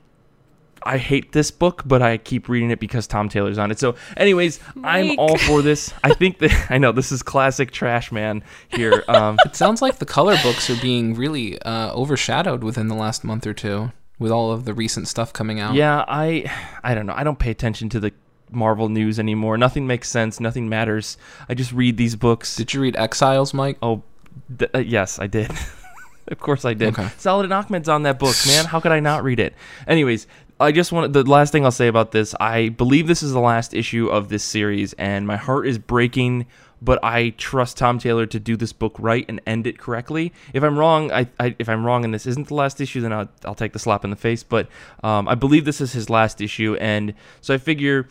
[0.86, 3.80] I hate this book, but I keep reading it because Tom Taylor's on it.
[3.80, 5.94] So, anyways, I'm all for this.
[6.04, 9.04] I think that I know this is classic trash man here.
[9.08, 13.24] Um, It sounds like the color books are being really uh, overshadowed within the last
[13.24, 15.74] month or two with all of the recent stuff coming out.
[15.74, 16.50] yeah, I
[16.84, 17.14] I don't know.
[17.16, 18.14] I don't pay attention to the
[18.52, 19.58] Marvel news anymore.
[19.58, 20.40] Nothing makes sense.
[20.40, 21.18] Nothing matters.
[21.50, 22.56] I just read these books.
[22.56, 23.78] Did you read Exiles, Mike?
[23.82, 24.04] Oh,
[24.58, 25.50] th- uh, yes, I did.
[26.28, 26.90] of course I did.
[26.98, 27.10] Okay.
[27.18, 28.66] Saladin Ahmed's on that book, man.
[28.66, 29.54] How could I not read it?
[29.88, 30.28] Anyways,
[30.60, 32.34] I just want the last thing I'll say about this.
[32.40, 36.46] I believe this is the last issue of this series, and my heart is breaking.
[36.82, 40.34] But I trust Tom Taylor to do this book right and end it correctly.
[40.54, 43.12] If I'm wrong, I, I if I'm wrong and this isn't the last issue, then
[43.12, 44.44] I'll, I'll take the slap in the face.
[44.44, 44.68] But
[45.04, 48.08] um, I believe this is his last issue, and so I figure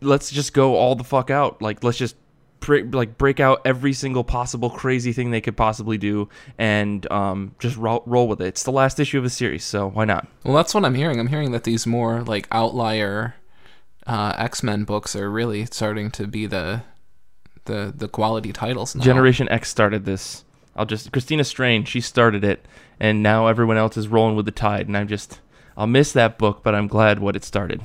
[0.00, 1.60] let's just go all the fuck out.
[1.60, 2.16] Like let's just
[2.66, 7.76] like break out every single possible crazy thing they could possibly do and um, just
[7.76, 8.46] roll, roll with it.
[8.46, 10.26] It's the last issue of the series, so why not?
[10.44, 11.18] Well, that's what I'm hearing.
[11.20, 13.36] I'm hearing that these more like outlier
[14.06, 16.82] uh, X Men books are really starting to be the
[17.66, 19.04] the the quality titles now.
[19.04, 20.44] Generation X started this.
[20.74, 22.64] I'll just Christina Strain, she started it,
[23.00, 24.86] and now everyone else is rolling with the tide.
[24.86, 25.40] And I'm just,
[25.76, 27.80] I'll miss that book, but I'm glad what it started.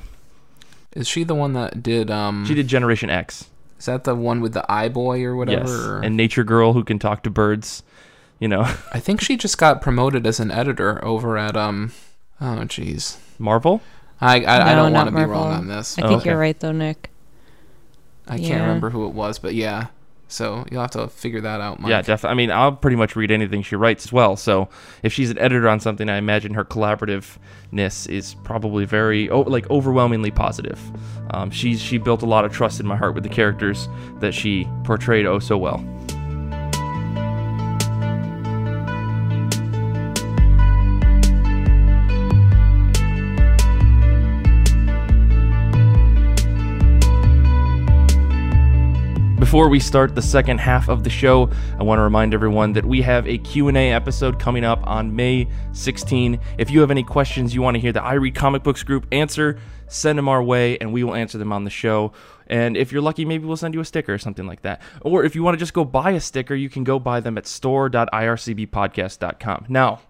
[0.92, 2.10] Is she the one that did?
[2.10, 3.50] um She did Generation X.
[3.78, 5.68] Is that the one with the eye boy or whatever?
[5.68, 7.82] Yes, or- and Nature Girl who can talk to birds.
[8.40, 8.60] You know,
[8.92, 11.92] I think she just got promoted as an editor over at um.
[12.40, 13.18] Oh jeez.
[13.38, 13.80] Marvel.
[14.20, 15.98] I I, I don't want to be wrong on this.
[15.98, 16.30] I Oh, think okay.
[16.30, 17.10] you're right though, Nick.
[18.26, 18.48] I Yeah.
[18.48, 19.88] can't remember who it was, but yeah.
[20.34, 21.90] So you'll have to figure that out, Mike.
[21.90, 22.30] Yeah, definitely.
[22.30, 24.36] I mean, I'll pretty much read anything she writes as well.
[24.36, 24.68] So
[25.04, 29.70] if she's an editor on something, I imagine her collaborativeness is probably very, oh, like
[29.70, 30.80] overwhelmingly positive.
[31.30, 34.68] Um, she built a lot of trust in my heart with the characters that she
[34.82, 35.84] portrayed oh so well.
[49.54, 52.84] Before we start the second half of the show, I want to remind everyone that
[52.84, 56.40] we have a Q&A episode coming up on May 16.
[56.58, 59.06] If you have any questions you want to hear the I Read Comic Books group
[59.12, 62.10] answer, send them our way and we will answer them on the show.
[62.48, 64.82] And if you're lucky, maybe we'll send you a sticker or something like that.
[65.02, 67.38] Or if you want to just go buy a sticker, you can go buy them
[67.38, 69.66] at store.ircbpodcast.com.
[69.68, 70.00] Now,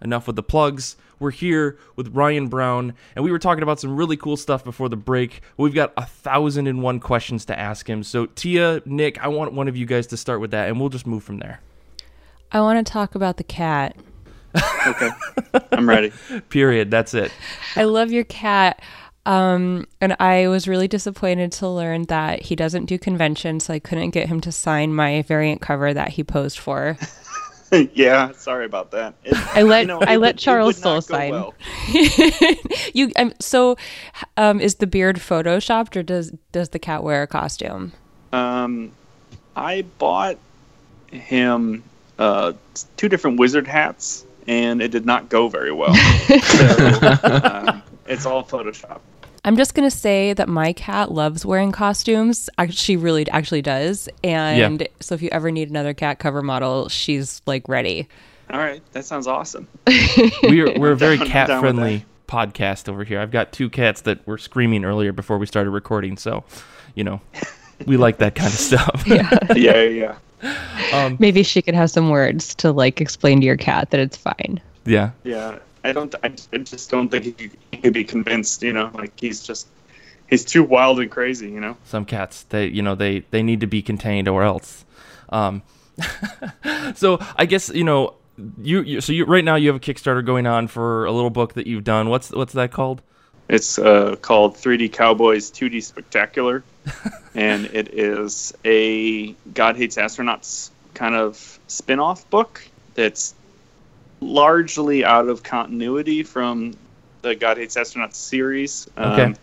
[0.00, 0.94] enough with the plugs.
[1.22, 4.88] We're here with Ryan Browne, and we were talking about some really cool stuff before
[4.88, 5.40] the break.
[5.56, 8.02] We've got a thousand and one questions to ask him.
[8.02, 10.88] So, Tia, Nick, I want one of you guys to start with that, and we'll
[10.88, 11.60] just move from there.
[12.50, 13.96] I want to talk about the cat.
[14.84, 15.10] Okay,
[15.70, 16.12] I'm ready.
[16.48, 16.90] Period.
[16.90, 17.30] That's it.
[17.76, 18.82] I love your cat.
[19.24, 23.78] Um, and I was really disappointed to learn that he doesn't do conventions, so I
[23.78, 26.98] couldn't get him to sign my variant cover that he posed for.
[27.94, 29.14] yeah, sorry about that.
[29.24, 31.30] It, I let you know, I it let would- Charles would not Soule go sign.
[31.30, 31.54] well.
[32.94, 33.76] you um, so
[34.36, 37.92] um, is the beard photoshopped or does does the cat wear a costume?
[38.32, 38.92] Um,
[39.56, 40.38] I bought
[41.10, 41.82] him
[42.18, 42.52] uh,
[42.96, 45.94] two different wizard hats, and it did not go very well.
[46.42, 49.00] so um, it's all Photoshop.
[49.44, 52.48] I'm just gonna say that my cat loves wearing costumes.
[52.58, 54.08] Actually, she really actually does.
[54.22, 58.08] And so if you ever need another cat cover model, she's like ready.
[58.50, 59.66] All right, that sounds awesome.
[60.42, 63.18] We're, we're a very down- cat down friendly podcast over here.
[63.18, 66.16] I've got two cats that were screaming earlier before we started recording.
[66.18, 66.44] So,
[66.94, 67.20] you know,
[67.86, 69.04] we like that kind of stuff.
[69.06, 70.16] yeah, yeah, yeah.
[70.92, 74.16] Um, Maybe she could have some words to like explain to your cat that it's
[74.16, 74.60] fine.
[74.84, 75.10] yeah.
[75.24, 76.14] Yeah, I don't.
[76.22, 78.62] I, I just don't think he could, he could be convinced.
[78.62, 79.68] You know, like he's just
[80.28, 81.50] he's too wild and crazy.
[81.50, 81.76] You know.
[81.84, 84.84] some cats they you know they they need to be contained or else
[85.28, 85.62] um
[86.94, 88.14] so i guess you know
[88.60, 91.30] you, you so you right now you have a kickstarter going on for a little
[91.30, 93.02] book that you've done what's what's that called
[93.48, 96.64] It's uh, called 3D Cowboys 2D Spectacular,
[97.34, 102.62] and it is a God Hates Astronauts kind of spin off book
[102.94, 103.34] that's
[104.22, 106.74] largely out of continuity from
[107.22, 108.88] the God Hates Astronauts series.
[108.96, 109.36] Um,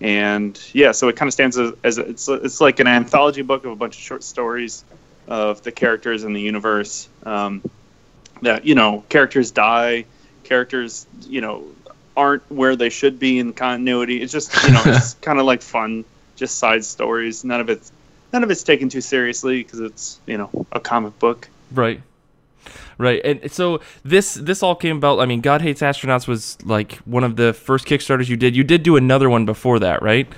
[0.00, 3.42] And yeah, so it kind of stands as, as a, it's, it's like an anthology
[3.42, 4.84] book of a bunch of short stories
[5.28, 7.08] of the characters in the universe.
[7.24, 7.62] Um,
[8.42, 10.06] that you know, characters die,
[10.44, 11.64] characters you know
[12.16, 14.22] aren't where they should be in continuity.
[14.22, 16.04] It's just you know it's kind of like fun,
[16.36, 17.44] just side stories.
[17.44, 17.92] None of it's
[18.32, 21.48] none of it's taken too seriously because it's you know a comic book.
[21.72, 22.00] right
[23.00, 26.96] right and so this this all came about i mean god hates astronauts was like
[26.98, 30.28] one of the first kickstarters you did you did do another one before that right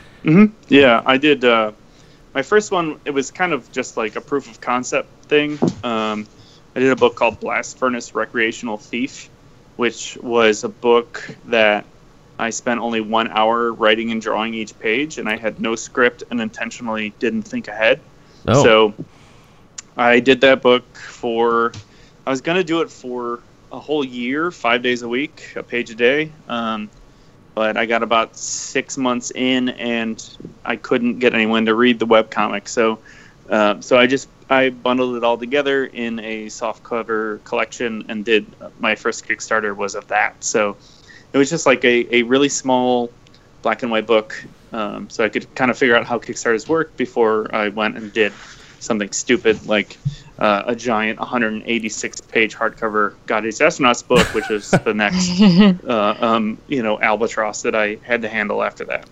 [0.68, 1.44] Yeah, I did.
[1.44, 1.72] Uh,
[2.34, 5.58] my first one, it was kind of just like a proof of concept thing.
[5.84, 6.26] Um,
[6.74, 9.28] I did a book called Blast Furnace Recreational Thief,
[9.76, 11.84] which was a book that
[12.38, 16.24] I spent only one hour writing and drawing each page, and I had no script
[16.30, 18.00] and intentionally didn't think ahead.
[18.48, 18.94] oh So
[19.96, 21.72] I did that book for,
[22.26, 23.40] I was going to do it for
[23.72, 26.30] a whole year, five days a week, a page a day.
[26.48, 26.90] Um,
[27.54, 30.24] but I got about six months in and
[30.64, 32.68] I couldn't get anyone to read the webcomic.
[32.68, 32.98] So,
[33.50, 38.24] uh, so I just, I bundled it all together in a soft cover collection and
[38.24, 38.46] did
[38.78, 40.42] my first Kickstarter was of that.
[40.44, 40.76] So
[41.32, 43.10] it was just like a, a really small
[43.62, 44.42] black and white book.
[44.72, 48.12] Um, so I could kind of figure out how Kickstarters work before I went and
[48.12, 48.32] did
[48.80, 49.96] something stupid like
[50.38, 55.40] uh, a giant 186 page hardcover God Hates Astronauts book, which is the next,
[55.84, 59.08] uh, um, you know, albatross that I had to handle after that.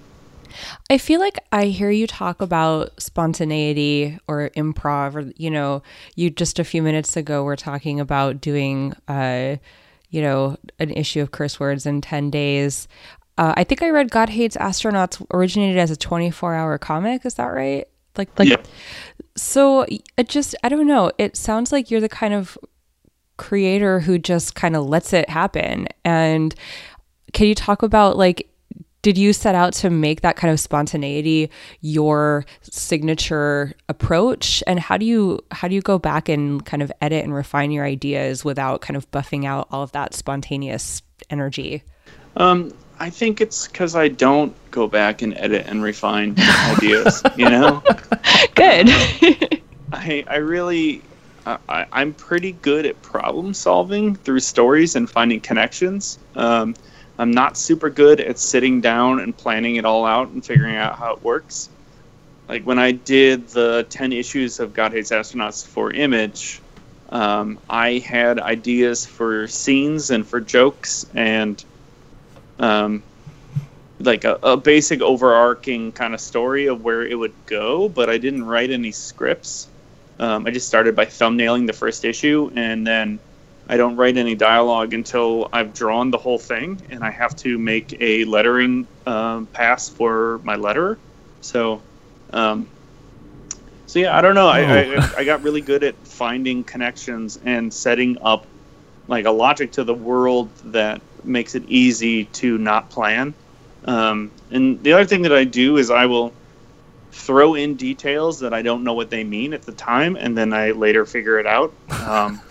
[0.90, 5.82] I feel like I hear you talk about spontaneity or improv, or, you know,
[6.16, 9.56] you just a few minutes ago were talking about doing, uh,
[10.10, 12.88] you know, an issue of curse words in 10 days.
[13.38, 17.24] Uh, I think I read God Hates Astronauts originated as a 24 hour comic.
[17.24, 17.86] Is that right?
[18.18, 18.56] Like, like, Yeah.
[19.36, 21.12] So it just, I don't know.
[21.18, 22.58] It sounds like you're the kind of
[23.36, 25.88] creator who just kind of lets it happen.
[26.04, 26.54] And
[27.32, 28.50] can you talk about like,
[29.02, 34.98] did you set out to make that kind of spontaneity your signature approach and how
[34.98, 38.44] do you how do you go back and kind of edit and refine your ideas
[38.44, 41.82] without kind of buffing out all of that spontaneous energy
[42.36, 47.22] Um, I think it's because I don't go back and edit and refine ideas.
[47.34, 47.82] You know,
[48.54, 48.90] good
[49.92, 51.00] I I really
[51.46, 56.18] I, I'm pretty good at problem solving through stories and finding connections.
[56.36, 56.76] Um,
[57.18, 60.96] I'm not super good at sitting down and planning it all out and figuring out
[60.96, 61.70] how it works.
[62.48, 66.60] Like when I did the 10 issues of God Hates Astronauts for Image,
[67.10, 71.64] um, I had ideas for scenes and for jokes and
[72.60, 73.02] um,
[73.98, 78.18] like a, a basic overarching kind of story of where it would go, but I
[78.18, 79.66] didn't write any scripts.
[80.18, 83.18] Um, I just started by thumbnailing the first issue, and then
[83.68, 87.58] I don't write any dialogue until I've drawn the whole thing, and I have to
[87.58, 90.98] make a lettering um, pass for my letterer.
[91.40, 91.80] So,
[92.32, 92.68] um,
[93.86, 94.48] so yeah, I don't know.
[94.48, 98.46] I, I, I got really good at finding connections and setting up
[99.08, 103.34] like a logic to the world that makes it easy to not plan.
[103.84, 106.36] Um, and the other thing that I do is I will
[107.12, 110.52] throw in details that I don't know what they mean at the time, and then
[110.52, 111.76] I later figure it out.
[112.00, 112.42] Um,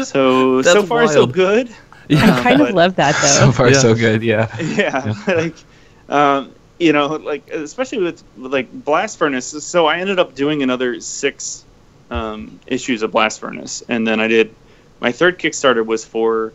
[0.00, 1.26] so so That's far so wild.
[1.26, 1.70] good.
[2.10, 3.48] i Um, kind of love that though.
[3.50, 3.82] So far, Yeah.
[3.82, 4.22] so good.
[4.22, 4.48] Yeah.
[4.60, 5.64] yeah, like
[6.08, 10.62] um, you know like especially with, with like blast furnace so i ended up doing
[10.62, 11.66] another six
[12.10, 14.56] um, issues of blast furnace and then i did
[15.00, 16.54] my third kickstarter was for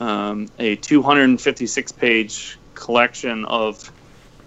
[0.00, 3.92] um, a 256 page collection of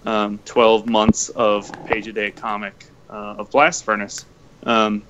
[0.04, 4.26] um, 12 months of page a day comic uh, of blast furnace.
[4.64, 5.02] Um,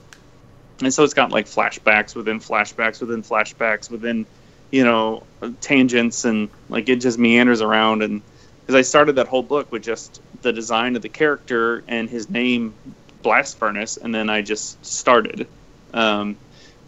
[0.80, 4.26] and so it's got like flashbacks within flashbacks within flashbacks within
[4.70, 5.22] you know
[5.60, 8.02] tangents and like it just meanders around.
[8.02, 8.22] And
[8.60, 12.28] because I started that whole book with just the design of the character and his
[12.28, 12.74] name
[13.22, 15.46] blast furnace and then I just started.
[15.94, 16.36] Um,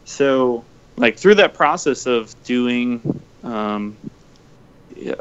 [0.05, 0.65] so
[0.97, 3.97] like through that process of doing um,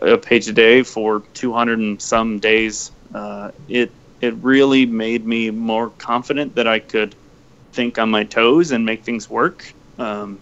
[0.01, 5.51] a page a day for 200 and some days uh, it it really made me
[5.51, 7.15] more confident that I could
[7.73, 10.39] think on my toes and make things work um,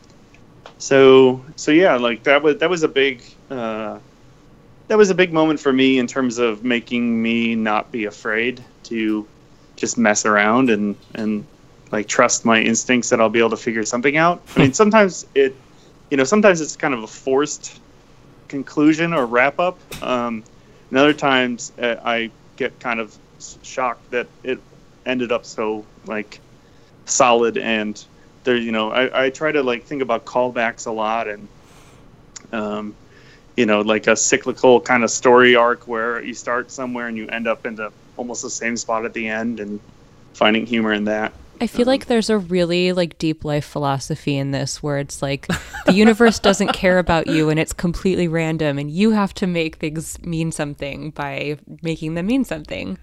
[0.77, 3.99] so so yeah like that was that was a big uh,
[4.87, 8.63] that was a big moment for me in terms of making me not be afraid
[8.83, 9.27] to
[9.75, 11.45] just mess around and and
[11.91, 14.41] like trust my instincts that I'll be able to figure something out.
[14.55, 15.55] I mean, sometimes it,
[16.13, 17.81] you know, sometimes it's kind of a forced
[18.47, 19.79] conclusion or wrap up.
[20.03, 20.43] Um,
[20.91, 23.17] and other times uh, I get kind of
[23.63, 24.59] shocked that it
[25.07, 26.39] ended up so like
[27.05, 27.99] solid and
[28.43, 28.55] there.
[28.55, 31.47] You know, I, I try to like think about callbacks a lot and.
[32.51, 32.95] Um,
[33.57, 37.27] you know, like a cyclical kind of story arc where you start somewhere and you
[37.27, 39.79] end up into almost the same spot at the end and
[40.33, 41.33] finding humor in that.
[41.61, 45.47] I feel like there's a really like deep life philosophy in this where it's like
[45.85, 49.77] the universe doesn't care about you and it's completely random and you have to make
[49.77, 52.97] things mean something by making them mean something.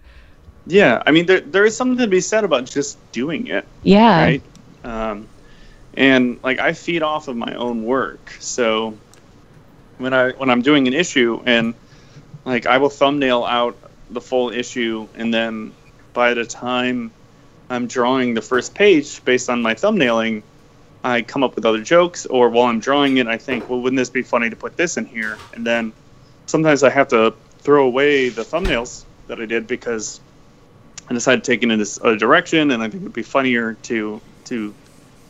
[0.66, 4.20] Yeah, I mean, there, there is something to be said about just doing it, Yeah.
[4.22, 4.42] right?
[4.84, 5.26] Um,
[5.94, 8.96] and like I feed off of my own work, so
[9.98, 11.74] when I when I'm doing an issue and
[12.44, 13.76] like I will thumbnail out
[14.10, 15.72] the full issue, and then
[16.12, 17.10] by the time
[17.70, 20.42] I'm drawing the first page based on my thumbnailing,
[21.02, 23.96] I come up with other jokes, or while I'm drawing it, I think, well, wouldn't
[23.96, 25.38] this be funny to put this in here?
[25.54, 25.92] And then
[26.46, 30.20] sometimes I have to throw away the thumbnails that I did because
[31.09, 33.74] I decided to take it in this other direction, and I think it'd be funnier
[33.74, 34.74] to to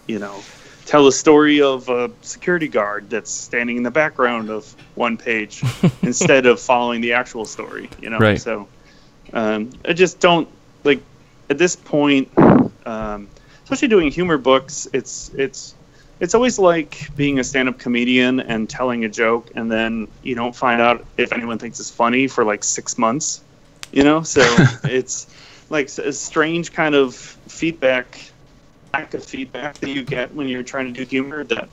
[0.07, 0.43] you know
[0.87, 5.63] tell a story of a security guard that's standing in the background of one page
[6.03, 7.89] instead of following the actual story.
[8.01, 8.41] You know, Right.
[8.41, 8.67] so
[9.33, 10.49] um, I just don't
[11.51, 12.31] at this point,
[12.87, 13.29] um,
[13.65, 14.89] especially doing humor books.
[14.93, 15.75] It's it's
[16.21, 20.55] it's always like being a stand-up comedian and telling a joke, and then you don't
[20.55, 23.43] find out if anyone thinks it's funny for like six months.
[23.93, 24.41] You know, so
[24.85, 25.27] it's
[25.69, 28.21] like a strange kind of feedback,
[28.95, 31.43] lack of feedback that you get when you're trying to do humor.
[31.45, 31.69] That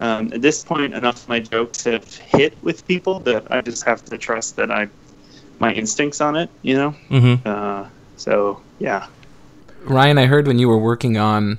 [0.00, 3.84] um, at this point, enough of my jokes have hit with people that I just
[3.84, 4.88] have to trust that I
[5.58, 6.50] my instincts on it.
[6.62, 6.94] You know.
[7.10, 7.48] Mm-hmm.
[7.48, 9.06] Uh, So yeah,
[9.84, 11.58] Ryan, I heard when you were working on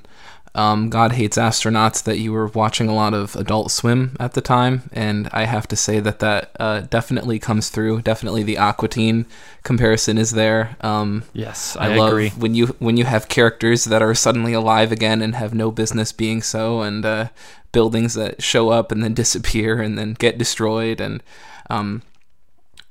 [0.55, 4.41] um, God Hates Astronauts that you were watching a lot of Adult Swim at the
[4.41, 8.01] time, and I have to say that that uh, definitely comes through.
[8.01, 9.25] Definitely, the Aqua Teen
[9.63, 10.75] comparison is there.
[10.81, 12.29] Um, Yes, I, I, love agree.
[12.29, 16.11] when you when you have characters that are suddenly alive again and have no business
[16.11, 17.29] being so, and uh,
[17.71, 20.99] buildings that show up and then disappear and then get destroyed.
[20.99, 21.21] And
[21.69, 22.01] um,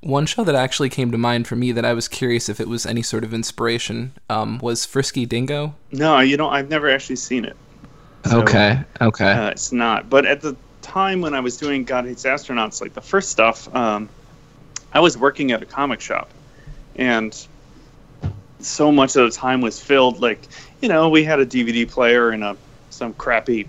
[0.01, 2.69] one show that actually came to mind for me that I was curious if it
[2.69, 5.75] was any sort of inspiration um, was Frisky Dingo.
[5.91, 7.57] no, you know, I've never actually seen it.
[8.25, 9.33] So, okay, okay.
[9.33, 10.11] Uh, it's not.
[10.11, 13.75] But at the time when I was doing God Hates Astronauts, like the first stuff,
[13.75, 14.09] um,
[14.93, 16.31] I was working at a comic shop,
[16.97, 17.37] and
[18.61, 20.21] so much of the time was filled.
[20.21, 20.41] Like,
[20.81, 22.57] you know, we had a DVD player and a
[22.91, 23.69] some crappy,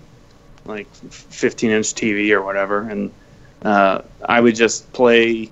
[0.64, 3.12] like 15 inch TV or whatever, and
[3.62, 5.50] uh, I would just play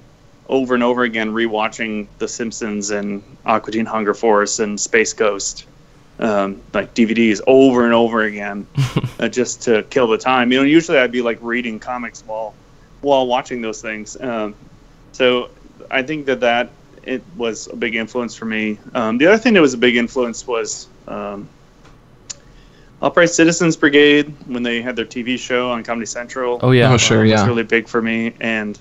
[0.48, 5.66] over and over again, rewatching The Simpsons and Aqua Teen Hunger Force and Space Ghost,
[6.18, 8.66] um, like DVDs over and over again
[9.20, 10.50] uh, just to kill the time.
[10.52, 12.54] You know, usually I'd be like reading comics while
[13.00, 14.20] while watching those things.
[14.20, 14.54] Um,
[15.12, 15.50] so
[15.90, 16.70] I think that that
[17.04, 18.78] it was a big influence for me.
[18.94, 21.48] Um, the other thing that was a big influence was um,
[23.00, 26.58] Upright Citizens Brigade when they had their TV show on Comedy Central.
[26.62, 26.92] Oh yeah.
[26.92, 27.22] Oh, sure.
[27.22, 27.46] was yeah.
[27.46, 28.78] really big for me, and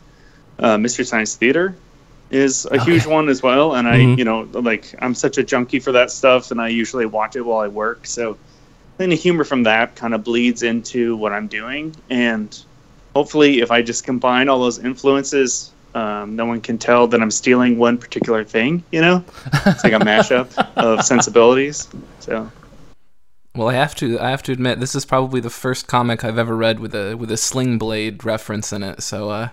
[0.59, 1.75] uh, Mystery Science Theater
[2.29, 3.75] is a huge one as well.
[3.75, 4.17] And I, Mhm.
[4.17, 7.41] you know, like I'm such a junkie for that stuff, and I usually watch it
[7.41, 8.05] while I work.
[8.05, 8.37] So
[8.97, 12.57] then the humor from that kind of bleeds into what I'm doing, and
[13.15, 15.71] hopefully, if I just combine all those influences.
[15.95, 19.23] Um, no one can tell that I'm stealing one particular thing, you know?
[19.65, 21.87] It's like a mashup of sensibilities.
[22.19, 22.51] So,
[23.55, 26.37] Well, I have to I have to admit this is probably the first comic I've
[26.37, 29.01] ever read with a with a sling blade reference in it.
[29.01, 29.49] So uh,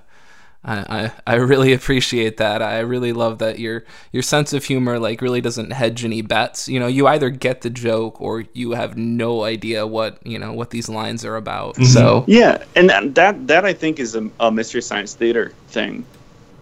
[0.65, 2.63] I, I I really appreciate that.
[2.63, 6.69] I really love that your your sense of humor like really doesn't hedge any bets.
[6.69, 10.53] You know, you either get the joke or you have no idea what you know
[10.53, 11.75] what these lines are about.
[11.75, 11.85] Mm-hmm.
[11.85, 16.05] So Yeah, and that that, that I think is a, a mystery science theater thing,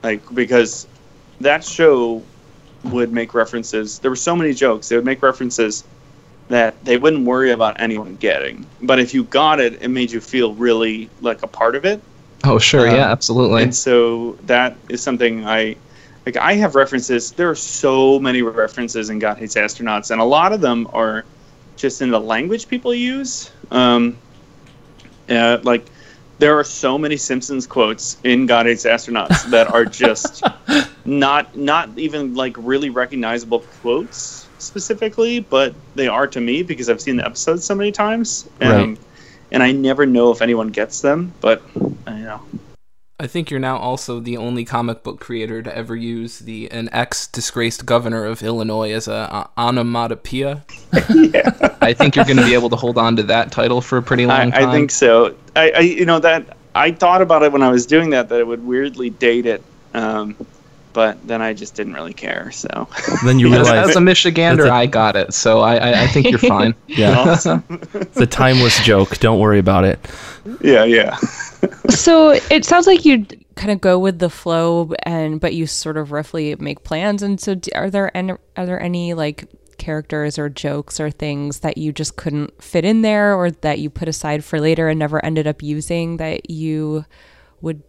[0.02, 0.86] like because
[1.40, 2.22] that show
[2.84, 3.98] would make references.
[4.00, 4.88] There were so many jokes.
[4.88, 5.84] They would make references
[6.48, 8.66] that they wouldn't worry about anyone getting.
[8.82, 12.02] But if you got it, it made you feel really like a part of it.
[12.44, 15.76] Oh sure Um, yeah absolutely And so that is something I
[16.26, 16.36] like.
[16.36, 17.32] I have references.
[17.32, 21.24] There are so many references in God Hates Astronauts, and a lot of them are
[21.76, 23.50] just in the language people use.
[23.70, 24.16] Um,
[25.28, 25.84] uh, like
[26.38, 30.42] there are so many Simpsons quotes in God Hates Astronauts that are just
[31.04, 37.00] not not even like really recognizable quotes specifically, but they are to me because I've
[37.00, 38.48] seen the episodes so many times.
[38.60, 38.98] Um, Right.
[39.52, 42.42] And I never know if anyone gets them, but uh, you know.
[43.20, 46.88] I think you're now also the only comic book creator to ever use the an
[46.90, 50.64] ex disgraced governor of Illinois as a uh, onomatopoeia.
[51.14, 51.76] yeah.
[51.80, 54.02] I think you're going to be able to hold on to that title for a
[54.02, 54.68] pretty I, long time.
[54.68, 55.36] I think so.
[55.54, 58.40] I, I, you know, that I thought about it when I was doing that that
[58.40, 59.62] it would weirdly date it,
[59.94, 60.34] um,
[60.92, 62.50] but then I just didn't really care.
[62.50, 62.88] So
[63.24, 66.06] Then you realize as a Michigander, That's a- I got it, so I, I, I
[66.08, 66.74] think you're fine.
[66.86, 67.64] yeah, awesome.
[67.94, 69.18] it's a timeless joke.
[69.18, 69.98] Don't worry about it.
[70.60, 71.16] yeah, yeah.
[71.88, 75.96] so it sounds like you kind of go with the flow and but you sort
[75.96, 79.44] of roughly make plans and so are there any are there any like
[79.76, 83.90] characters or jokes or things that you just couldn't fit in there or that you
[83.90, 87.04] put aside for later and never ended up using that you
[87.60, 87.82] would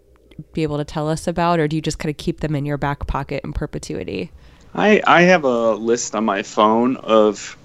[0.54, 2.66] be able to tell us about or do you just kind of keep them in
[2.66, 4.32] your back pocket in perpetuity
[4.76, 7.58] I I have a list on my phone of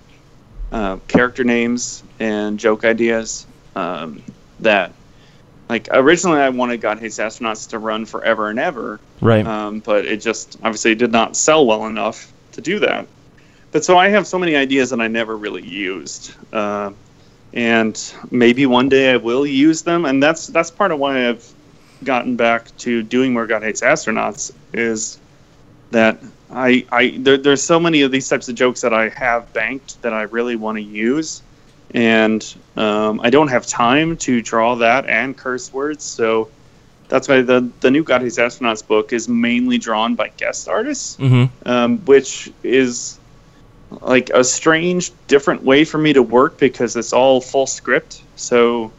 [0.73, 4.23] uh, character names and joke ideas um,
[4.61, 4.93] that.
[5.69, 9.47] Like originally, I wanted God Hates Astronauts to run forever and ever, Right.
[9.47, 13.07] um, but it just obviously did not sell well enough to do that.
[13.71, 16.93] But so I have so many ideas that I never really used, uh,
[17.53, 20.07] and maybe one day I will use them.
[20.07, 21.47] And that's that's part of why I've
[22.05, 25.19] gotten back to doing more God Hates Astronauts is
[25.91, 26.19] that
[26.51, 30.01] I I there, there's so many of these types of jokes that I have banked
[30.03, 31.43] that I really want to use,
[31.93, 32.45] and
[32.77, 36.49] um, I don't have time to draw that and curse words, so
[37.09, 41.17] that's why the the new God Hates Astronauts book is mainly drawn by guest artists,
[41.17, 41.69] Mm-hmm.
[41.69, 43.19] um, which is
[44.03, 48.21] like a strange, different way for me to work because it's all full script.
[48.37, 48.93] So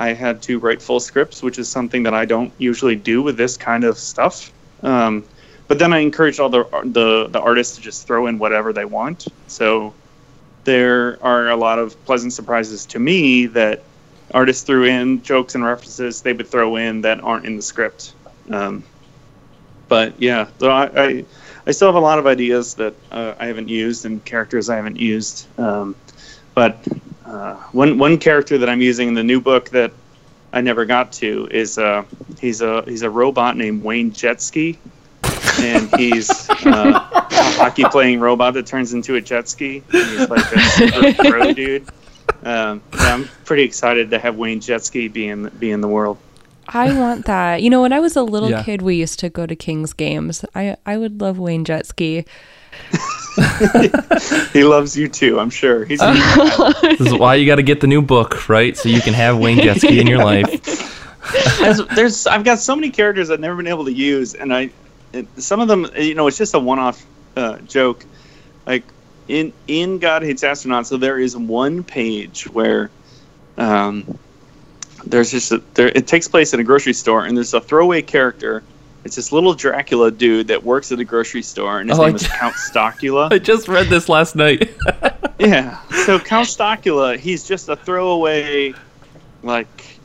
[0.00, 3.36] I had to write full scripts, which is something that I don't usually do with
[3.36, 4.52] this kind of stuff.
[4.82, 5.24] Um,
[5.68, 8.84] but then I encouraged all the, the the artists to just throw in whatever they
[8.84, 9.26] want.
[9.46, 9.94] So
[10.64, 13.82] there are a lot of pleasant surprises to me that
[14.32, 18.14] artists threw in jokes and references they would throw in that aren't in the script.
[18.50, 18.82] Um,
[19.88, 21.24] but yeah, so I, I
[21.66, 24.76] I still have a lot of ideas that uh, I haven't used and characters I
[24.76, 25.46] haven't used.
[25.58, 25.94] Um,
[26.54, 26.86] but
[27.26, 29.92] uh, one one character that I'm using in the new book that
[30.52, 32.04] I never got to is uh,
[32.40, 34.76] he's a he's a robot named Wayne Jetski,
[35.60, 39.82] and he's uh, a hockey playing robot that turns into a jet ski.
[39.92, 41.88] And he's like a super pro dude.
[42.44, 46.18] Um, yeah, I'm pretty excited to have Wayne Jetski be in be in the world.
[46.68, 47.60] I want that.
[47.62, 48.62] You know, when I was a little Yeah.
[48.62, 50.44] kid, we used to go to King's games.
[50.54, 52.26] I I would love Wayne Jetski.
[54.52, 55.84] He loves you too, I'm sure.
[55.84, 56.00] He's
[56.82, 58.76] This is why you got to get the new book, right?
[58.76, 61.00] So you can have Wayne Jetski in your life.
[61.58, 64.70] there's, there's I've got so many characters I've never been able to use, and I
[65.12, 67.04] it, some of them you know it's just a one-off
[67.36, 68.04] uh, joke.
[68.66, 68.84] Like
[69.28, 72.90] in in God Hates Astronauts, so there is one page where
[73.56, 74.18] um,
[75.06, 78.02] there's just a, there it takes place in a grocery store, and there's a throwaway
[78.02, 78.62] character.
[79.04, 82.06] It's this little Dracula dude that works at a grocery store, and his Oh, I
[82.06, 83.28] name is d- Count Stockula.
[83.32, 84.74] I just read this last night.
[85.36, 85.78] Yeah.
[86.06, 88.72] So Count Stockula, he's just a throwaway,
[89.42, 89.98] like,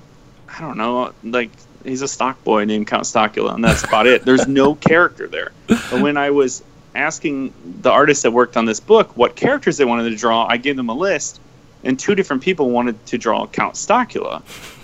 [0.50, 1.52] I don't know, like
[1.84, 4.26] he's a stock boy named Count Stockula, and that's about it.
[4.26, 5.52] There's no character there.
[5.68, 6.64] But when I was
[6.96, 10.58] asking the artists that worked on this book what characters they wanted to draw, I
[10.58, 11.40] gave them a list,
[11.84, 14.42] and two different people wanted to draw Count Stockula.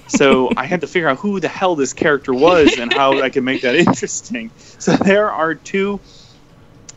[0.08, 3.30] So I had to figure out who the hell this character was and how I
[3.30, 4.52] could make that interesting.
[4.80, 6.00] So there are two.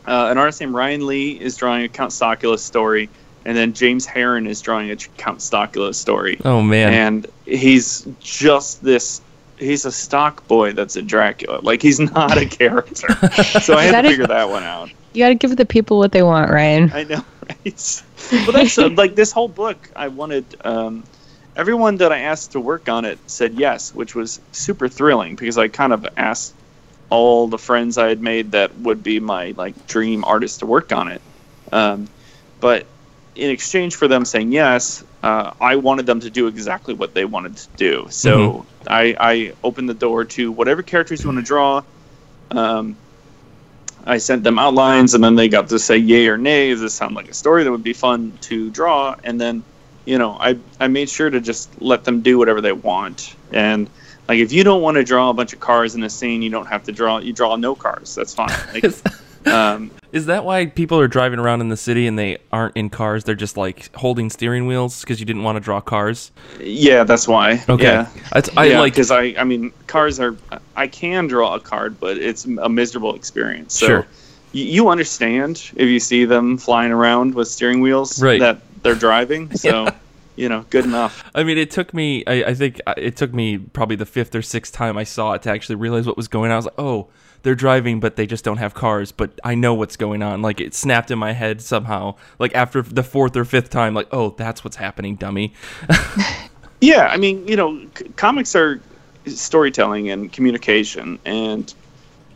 [0.07, 3.09] Uh, an artist named Ryan Lee is drawing a Count Stockula story,
[3.45, 6.39] and then James Harren is drawing a Count Stockula story.
[6.45, 6.93] Oh man.
[6.93, 9.21] And he's just this.
[9.57, 11.59] He's a stock boy that's a Dracula.
[11.61, 13.07] Like he's not a character.
[13.61, 14.89] so I had That to is- figure that one out.
[15.13, 16.91] You got to give the people what they want, Ryan.
[16.93, 17.25] I know,
[17.65, 18.03] right?
[18.31, 19.89] Well, that's uh, like this whole book.
[19.95, 21.03] I wanted um,
[21.59, 25.57] everyone that I asked to work on it said yes, which was super thrilling because
[25.57, 26.53] I kind of asked
[27.09, 30.93] all the friends I had made that would be my like dream artist to work
[30.93, 31.21] on it.
[31.73, 32.07] Um,
[32.61, 32.87] but
[33.35, 37.25] in exchange for them saying yes, uh, I wanted them to do exactly what they
[37.25, 38.07] wanted to do.
[38.09, 41.83] So I, I opened the door to whatever characters you want to draw.
[42.51, 42.95] Um,
[44.05, 46.69] I sent them outlines, and then they got to say yay or nay.
[46.69, 49.15] Does this sound like a story that would be fun to draw?
[49.25, 49.63] And then,
[50.09, 53.35] you know, I I made sure to just let them do whatever they want.
[53.53, 53.87] And
[54.27, 56.49] like, if you don't want to draw a bunch of cars in a scene, you
[56.49, 57.19] don't have to draw.
[57.19, 58.15] You draw no cars.
[58.15, 58.49] That's fine.
[58.73, 59.03] Like, is,
[59.45, 62.89] um, is that why people are driving around in the city and they aren't in
[62.89, 63.23] cars?
[63.23, 66.31] They're just like holding steering wheels because you didn't want to draw cars.
[66.59, 67.63] yeah, that's why.
[67.69, 67.83] Okay.
[67.83, 68.09] Yeah.
[68.33, 68.93] That's, I yeah, like.
[68.93, 70.35] because I, I mean, cars are.
[70.75, 73.75] I can draw a card, but it's a miserable experience.
[73.75, 73.99] So Sure.
[74.53, 78.39] y- you understand if you see them flying around with steering wheels Right.
[78.39, 79.51] that they're driving.
[79.57, 79.87] So,
[80.35, 81.29] you know, good enough.
[81.35, 82.23] I mean, it took me.
[82.25, 85.33] I, I think uh, it took me probably the fifth or sixth time I saw
[85.33, 86.53] it to actually realize what was going on.
[86.53, 87.09] I was like, oh,
[87.41, 89.11] they're driving, but they just don't have cars.
[89.11, 90.41] But I know what's going on.
[90.41, 92.15] Like it snapped in my head somehow.
[92.37, 95.53] Like after the fourth or fifth time, like, oh, that's what's happening, dummy.
[96.81, 98.79] Yeah, I mean, you know, c- comics are
[99.25, 101.73] storytelling and communication, and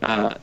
[0.01, 0.35] uh,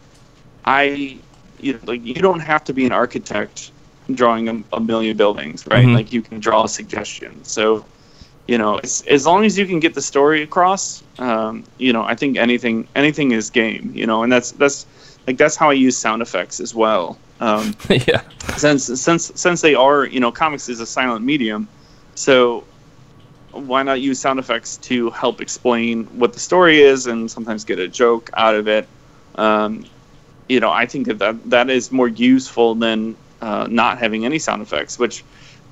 [0.65, 1.19] I,
[1.61, 3.71] you know, like you don't have to be an architect
[4.15, 5.87] drawing a, a million buildings, right?
[5.87, 5.95] Mhm.
[5.95, 7.45] Like you can draw a suggestion.
[7.45, 7.85] So,
[8.47, 12.03] you know, as, as long as you can get the story across, um, you know,
[12.03, 13.93] I think anything anything is game.
[13.95, 14.87] You know, and that's that's
[15.27, 17.19] like that's how I use sound effects as well.
[17.41, 18.23] Um, yeah.
[18.57, 21.69] since since since they are you know comics is a silent medium
[22.15, 22.65] so
[23.53, 27.79] why not use sound effects to help explain what the story is and sometimes get
[27.79, 28.87] a joke out of it
[29.37, 29.85] um,
[30.51, 34.39] you know i think that that, that is more useful than uh, not having any
[34.39, 35.25] sound effects which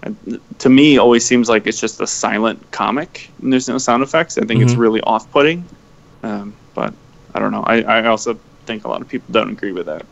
[0.04, 0.10] uh,
[0.58, 4.38] to me always seems like it's just a silent comic and there's no sound effects
[4.38, 4.78] i think it's Mhm.
[4.78, 5.64] really off-putting
[6.22, 6.92] um, but
[7.34, 10.04] i don't know I, I also think a lot of people don't agree with that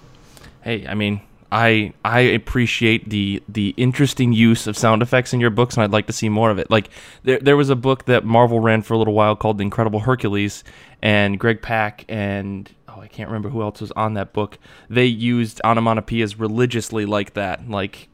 [0.63, 1.21] Hey, I mean,
[1.53, 5.93] I I appreciate the the interesting use of sound effects in your books, and I'd
[5.93, 6.73] like to see more of it.
[6.73, 6.91] Like
[7.23, 10.01] there there was a book that Marvel ran for a little while called The Incredible
[10.01, 10.65] Hercules,
[11.01, 14.59] and Greg Pak and oh I can't remember who else was on that book.
[14.89, 18.09] They used onomatopoeias religiously like that, like.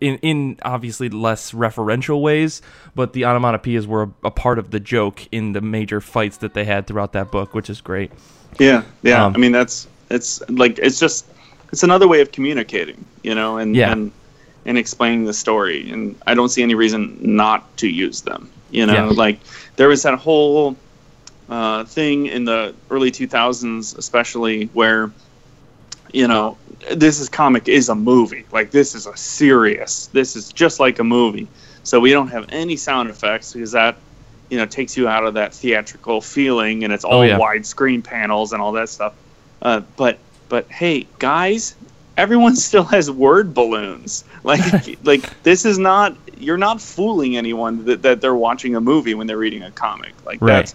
[0.00, 2.62] In, in obviously less referential ways,
[2.96, 6.52] but the onomatopoeias were a, a part of the joke in the major fights that
[6.52, 8.10] they had throughout that book, which is great.
[8.58, 9.24] Yeah, yeah.
[9.24, 11.26] Um, I mean, that's it's like it's just
[11.70, 13.92] it's another way of communicating, you know, and Yeah.
[13.92, 14.10] and
[14.66, 15.88] and explaining the story.
[15.92, 18.50] And I don't see any reason not to use them.
[18.72, 19.04] You know, Yeah.
[19.04, 19.38] like
[19.76, 20.74] there was that whole
[21.48, 25.12] uh, thing in the early 2000s, especially where
[26.12, 26.58] you know
[26.94, 28.46] this is comic is a movie.
[28.52, 30.08] Like this is a serious.
[30.12, 31.50] This is just like a movie.
[31.82, 34.02] So we don't have any sound effects because that
[34.50, 37.38] you know takes you out of that theatrical feeling, and it's all Oh, yeah.
[37.38, 39.14] widescreen panels and all that stuff.
[39.62, 41.76] Uh, but but hey, guys,
[42.16, 44.24] everyone still has word balloons.
[44.44, 44.62] Like
[45.02, 49.26] like this is not you're not fooling anyone that, that they're watching a movie when
[49.26, 50.14] they're reading a comic.
[50.24, 50.66] Like Right.
[50.66, 50.74] that's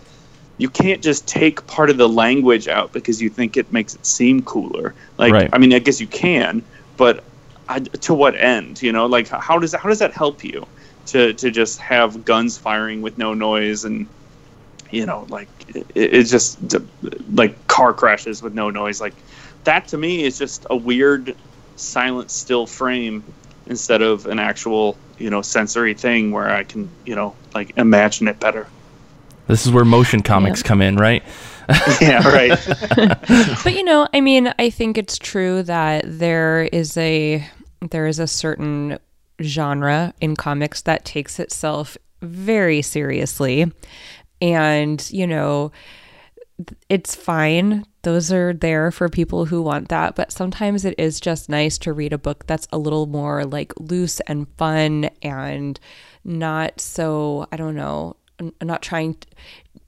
[0.58, 4.06] you can't just take part of the language out because you think it makes it
[4.06, 4.94] seem cooler.
[5.18, 5.50] Like Right.
[5.52, 6.64] I mean, I guess you can,
[6.98, 7.24] but
[7.68, 8.82] I, to what end?
[8.82, 10.66] You know, like how does how does that help you
[11.08, 14.08] to to just have guns firing with no noise and
[14.92, 16.58] you know like it, it's just
[17.34, 19.14] like car crashes with no noise like
[19.64, 21.36] that to me is just a weird
[21.76, 23.24] silent still frame
[23.66, 28.28] instead of an actual you know sensory thing where i can you know like imagine
[28.28, 28.68] it better
[29.48, 30.68] This is where motion comics Yeah.
[30.68, 31.24] come in, right?
[32.02, 32.60] yeah right
[33.64, 37.48] But you know, I mean, I think it's true that there is a
[37.90, 39.00] there is a certain
[39.42, 43.72] genre in comics that takes itself very seriously.
[44.42, 45.72] And, you know,
[46.90, 47.86] it's fine.
[48.04, 51.94] Those are there for people who want that, but sometimes it is just nice to
[51.94, 55.80] read a book that's a little more like loose and fun and
[56.26, 58.23] not so, I don't know, n-
[58.62, 59.18] not trying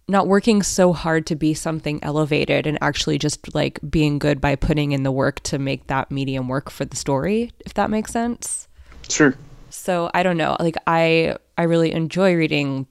[0.07, 4.55] not working so hard to be something elevated and actually just like being good by
[4.55, 8.11] putting in the work to make that medium work for the story, if that makes
[8.11, 8.67] sense.
[9.09, 9.35] sure
[9.69, 10.55] So I don't know.
[10.59, 12.87] Like I I really enjoy reading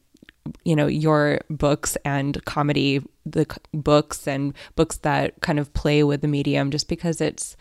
[0.65, 6.05] you know your books and comedy the c- books and books that kind of play
[6.05, 7.57] with the medium just because it's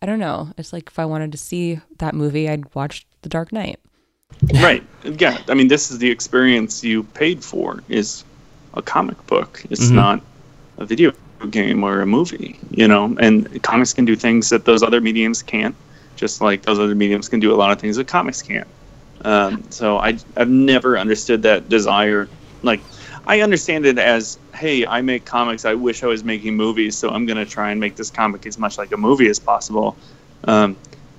[0.00, 0.52] I don't know.
[0.58, 3.78] It's like if I wanted to see that movie, I'd watch The Dark Knight.
[4.62, 4.82] right.
[5.04, 8.24] Yeah i mean this is the experience you paid for is
[8.74, 9.62] a comic book.
[9.70, 9.94] It's Mhm.
[9.94, 10.20] not
[10.78, 11.12] a video
[11.50, 13.14] game or a movie you know?
[13.20, 15.76] And comics can do things that those other mediums can't
[16.16, 18.68] just like those other mediums can do a lot of things that comics can't.
[19.24, 22.28] Um, so I, i've never understood that desire.
[22.62, 22.80] Like
[23.26, 25.64] i understand it as hey i make comics.
[25.64, 28.46] I wish i was making movies so i'm going to try and make this comic
[28.46, 29.98] as much like a movie as possible.
[30.44, 30.76] Um,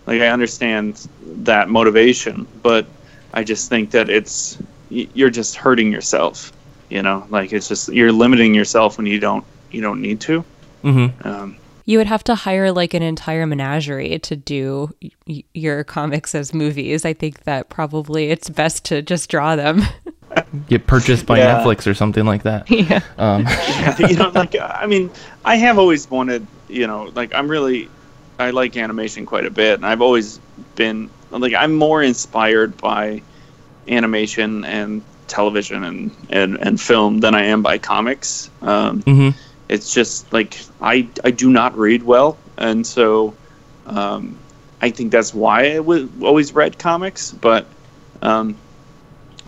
[0.08, 2.86] like i understand that motivation but
[3.34, 4.58] I just think that it's
[4.90, 6.52] you're just hurting yourself.
[6.90, 10.46] You know, like it's just you're limiting yourself when you don't you don't need to.
[10.84, 11.28] Mm-hmm.
[11.28, 11.56] Um,
[11.86, 14.94] You would have to hire like an entire menagerie to do
[15.28, 17.06] y- your comics as movies.
[17.06, 19.82] I think that probably it's best to just draw them.
[20.70, 21.56] Get purchased by Yeah.
[21.64, 22.70] Netflix or something like that.
[22.72, 23.02] yeah.
[23.18, 23.48] Um,
[24.10, 25.10] you know, like I mean,
[25.46, 26.46] I have always wanted.
[26.70, 27.90] You know, like I'm really
[28.40, 30.40] I like animation quite a bit, and I've always
[30.76, 31.10] been
[31.42, 33.22] like I'm more inspired by
[33.88, 38.50] animation and television and and, and film than I am by comics.
[38.62, 39.34] Um, mhm.
[39.70, 43.34] it's just like I I do not read well, and so
[43.88, 44.38] um,
[44.82, 47.32] I think that's why I w- always read comics.
[47.32, 47.66] But
[48.22, 48.56] um,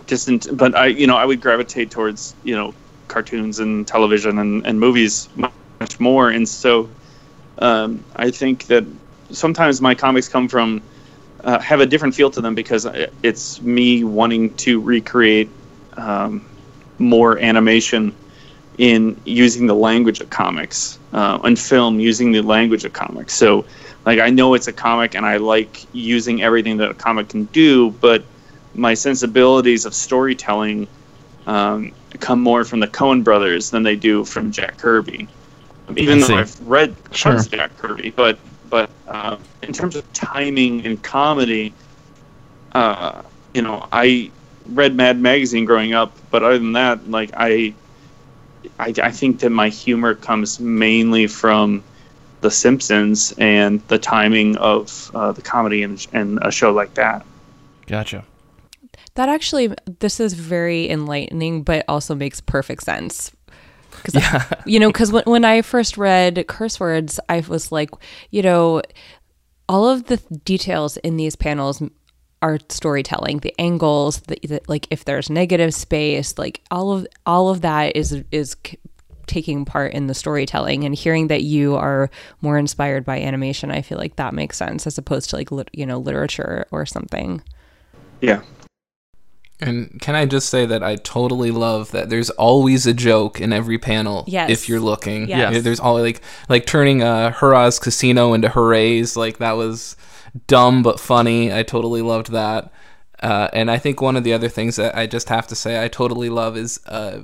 [0.06, 2.74] just in, but I you know I would gravitate towards you know
[3.08, 6.88] cartoons and television and, and movies much more, and so
[7.58, 8.84] um, I think that
[9.30, 10.82] sometimes my comics come from
[11.46, 12.86] uh, have a different feel to them because
[13.22, 15.48] it's me wanting to recreate
[15.96, 16.44] um,
[16.98, 18.12] more animation
[18.78, 23.32] in using the language of comics uh, and film using the language of comics.
[23.32, 23.64] So,
[24.04, 27.44] like, I know it's a comic and I like using everything that a comic can
[27.46, 28.24] do, but
[28.74, 30.86] my sensibilities of storytelling
[31.46, 35.28] um, come more from the Coen brothers than they do from Jack Kirby.
[35.96, 36.36] Even though.
[36.36, 37.40] I've read Sure.
[37.40, 38.38] Jack Kirby, but
[38.76, 41.72] but uh, in terms of timing and comedy,
[42.72, 43.22] uh,
[43.54, 44.30] you know, I
[44.66, 47.72] read Mad Magazine growing up, but other than that, like I,
[48.78, 51.82] I, I think that my humor comes mainly from
[52.42, 57.24] The Simpsons and the timing of uh, the comedy and, and a show like that.
[57.86, 58.24] Gotcha.
[59.14, 63.32] That actually, this is very enlightening, but also makes perfect sense.
[64.06, 67.90] Because you know, because when when I first read curse words, I was like,
[68.30, 68.82] you know,
[69.68, 71.82] all of the details in these panels
[72.42, 73.38] are storytelling.
[73.38, 77.96] The angles, the, the like, if there's negative space, like all of all of that
[77.96, 78.78] is is c-
[79.26, 80.84] taking part in the storytelling.
[80.84, 84.86] And hearing that you are more inspired by animation, I feel like that makes sense
[84.86, 87.42] as opposed to like lit, you know literature or something.
[88.20, 88.42] Yeah.
[89.60, 93.52] And can I just say that I totally love that there's always a joke in
[93.52, 94.50] every panel Yes.
[94.50, 95.28] if you're looking.
[95.28, 95.54] Yes.
[95.54, 99.96] Yeah, There's always like like turning uh Harrah's Casino into Hoorays, like that was
[100.46, 101.52] dumb but funny.
[101.54, 102.70] I totally loved that.
[103.22, 105.82] Uh, and I think one of the other things that I just have to say
[105.82, 107.20] I totally love is uh,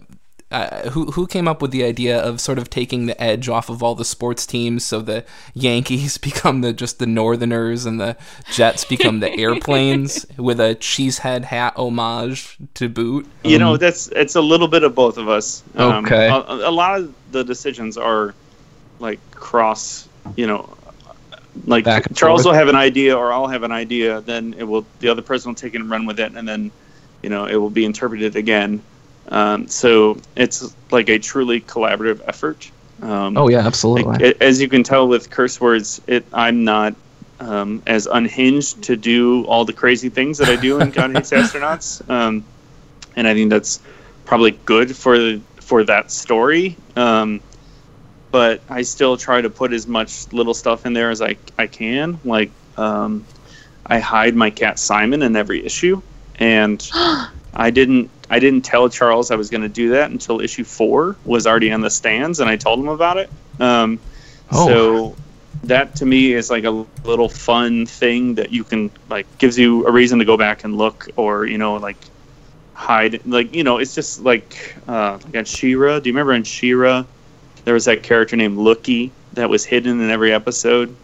[0.53, 3.69] uh, who who came up with the idea of sort of taking the edge off
[3.69, 5.25] of all the sports teams, so the
[5.55, 8.17] Yankees become the just the Northerners and the
[8.53, 13.27] Jets become the airplanes with a cheesehead hat homage to boot.
[13.45, 15.63] You know, that's it's a little bit of both of us.
[15.75, 16.29] Um, Okay.
[16.29, 18.35] A, a lot of the decisions are
[18.99, 20.77] like cross, you know,
[21.67, 22.53] like Back Charles forth.
[22.53, 25.51] will have an idea or I'll have an idea, then it will the other person
[25.51, 26.71] will take it and run with it, and then
[27.23, 28.83] you know it will be interpreted again.
[29.29, 32.70] Um, so it's like a truly collaborative effort.
[33.01, 34.05] Um, Oh yeah, absolutely.
[34.05, 36.95] like, as you can tell with curse words, it I'm not
[37.41, 41.31] um, as unhinged to do all the crazy things that I do in God Hates
[41.31, 42.45] Astronauts, um,
[43.16, 43.81] and I think that's
[44.25, 46.77] probably good for for that story.
[46.97, 47.41] Um,
[48.31, 51.66] but I still try to put as much little stuff in there as I I
[51.66, 52.20] can.
[52.25, 53.25] Like um,
[53.87, 56.01] I hide my cat Simon in every issue,
[56.37, 60.64] and I didn't I didn't tell Charles I was going to do that until issue
[60.64, 63.30] four was already on the stands, and I told him about it.
[63.61, 64.01] Um,
[64.53, 64.68] Oh.
[64.68, 65.16] So
[65.64, 69.87] that to me is like a little fun thing that you can like gives you
[69.87, 71.97] a reason to go back and look, or you know like
[72.74, 76.01] hide like you know it's just like uh, like on She-Ra.
[76.01, 77.05] Do you remember in She-Ra
[77.64, 80.95] there was that character named Loo-Kee that was hidden in every episode?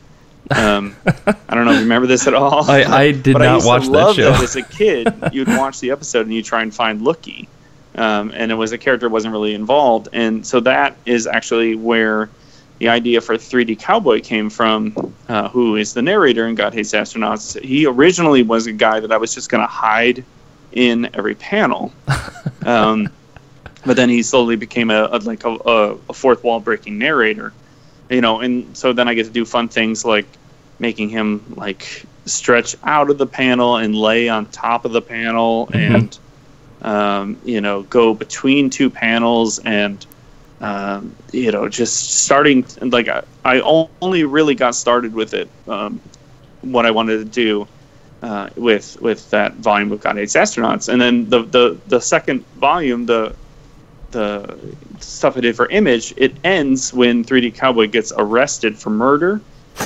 [0.50, 2.70] Um, I don't know if you remember this at all.
[2.70, 4.32] I, I did but I not used watch to that love show.
[4.32, 7.48] as a kid, you'd watch the episode and you try and find Loo-Kee,
[7.96, 11.74] um, and it was a character that wasn't really involved, and so that is actually
[11.74, 12.30] where
[12.78, 15.12] the idea for 3D Cowboy came from.
[15.28, 17.60] Uh, who is the narrator in God Hates Astronauts?
[17.62, 20.24] He originally was a guy that I was just going to hide
[20.72, 21.92] in every panel.
[22.66, 23.08] Um,
[23.86, 25.50] but then he slowly became a, a like a,
[26.08, 27.54] a fourth wall breaking narrator,
[28.10, 28.40] you know.
[28.40, 30.26] And so then I get to do fun things like
[30.78, 35.68] making him like stretch out of the panel and lay on top of the panel,
[35.72, 36.18] and
[36.82, 40.06] um, you know go between two panels and
[40.60, 46.00] um, you know just starting like I, I only really got started with it um,
[46.62, 47.66] what I wanted to do
[48.22, 52.44] uh, with with that volume of God Hates Astronauts, and then the the the second
[52.56, 53.34] volume, the
[54.10, 54.58] the
[55.00, 59.40] stuff I did for Image, it ends when 3D Cowboy gets arrested for murder,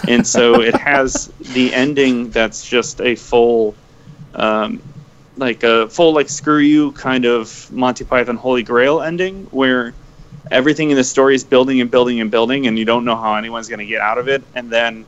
[0.09, 3.75] and so it has the ending that's just a full,
[4.35, 4.81] um,
[5.37, 9.95] like a full like screw you kind of Monty Python Holy Grail ending where
[10.51, 13.35] everything in the story is building and building and building, and you don't know how
[13.35, 15.05] anyone's going to get out of it, and then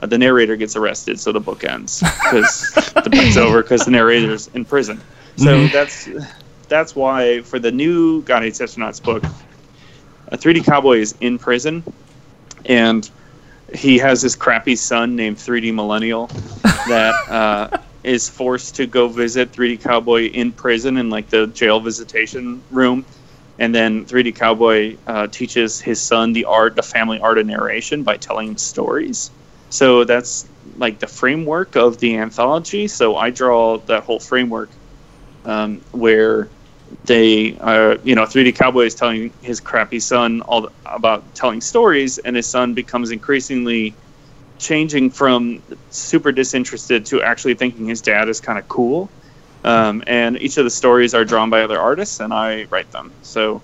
[0.00, 2.70] uh, the narrator gets arrested, so the book ends because
[3.04, 5.00] the book's over because the narrator's in prison.
[5.36, 6.08] So that's
[6.74, 9.22] that's why for the new God Hates Astronauts book,
[10.28, 11.84] a 3D Cowboy is in prison,
[12.66, 13.08] and
[13.72, 16.26] he has this crappy son named 3D Millennial
[16.88, 17.68] that uh,
[18.02, 23.06] is forced to go visit 3D Cowboy in prison in like the jail visitation room.
[23.60, 28.02] And then 3D Cowboy uh, teaches his son the art, the family art of narration
[28.02, 29.30] by telling him stories.
[29.68, 32.88] So that's like the framework of the anthology.
[32.88, 34.70] So I draw that whole framework
[35.44, 36.53] um, where
[37.04, 41.60] they, are, you know, 3D Cowboy is telling his crappy son all the, about telling
[41.60, 43.94] stories, and his son becomes increasingly
[44.58, 49.10] changing from super disinterested to actually thinking his dad is kind of cool.
[49.64, 53.10] Um, and each of the stories are drawn by other artists, and I write them.
[53.22, 53.62] So,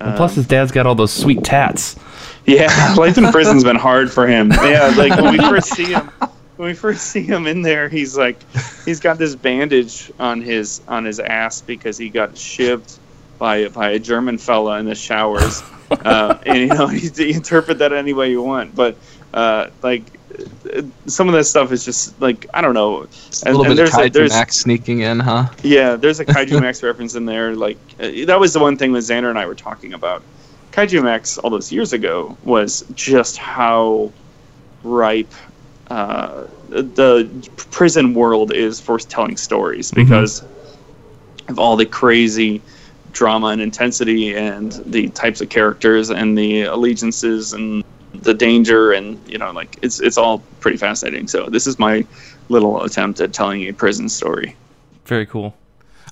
[0.00, 1.96] And plus, um, his dad's got all those sweet tats.
[2.44, 4.50] yeah, life in prison's been hard for him.
[4.50, 6.10] Yeah, like when we first see him,
[6.58, 8.36] when we first see him in there, he's like,
[8.84, 12.98] he's got this bandage on his on his ass because he got shivved
[13.38, 15.62] by by a German fella in the showers.
[15.90, 18.96] Uh, and you know, you, you interpret that any way you want, but
[19.32, 20.02] uh, like
[21.06, 23.06] some of that stuff is just like I don't know.
[23.46, 25.48] a little bit of there's there's Max sneaking in, huh?
[25.62, 27.54] yeah, there's a Kaijumax reference in there.
[27.54, 30.24] Like uh, that was the one thing that Zander and I were talking about.
[30.72, 34.12] Kaijumax all those years ago was just how
[34.82, 35.32] ripe
[35.90, 40.42] uh, the prison world is for telling stories because
[41.48, 42.60] of all the crazy
[43.12, 47.82] drama and intensity and the types of characters and the allegiances and
[48.12, 51.28] the danger and you know like it's it's all pretty fascinating.
[51.28, 52.04] So this is my
[52.48, 54.56] little attempt at telling a prison story.
[55.06, 55.54] Very cool.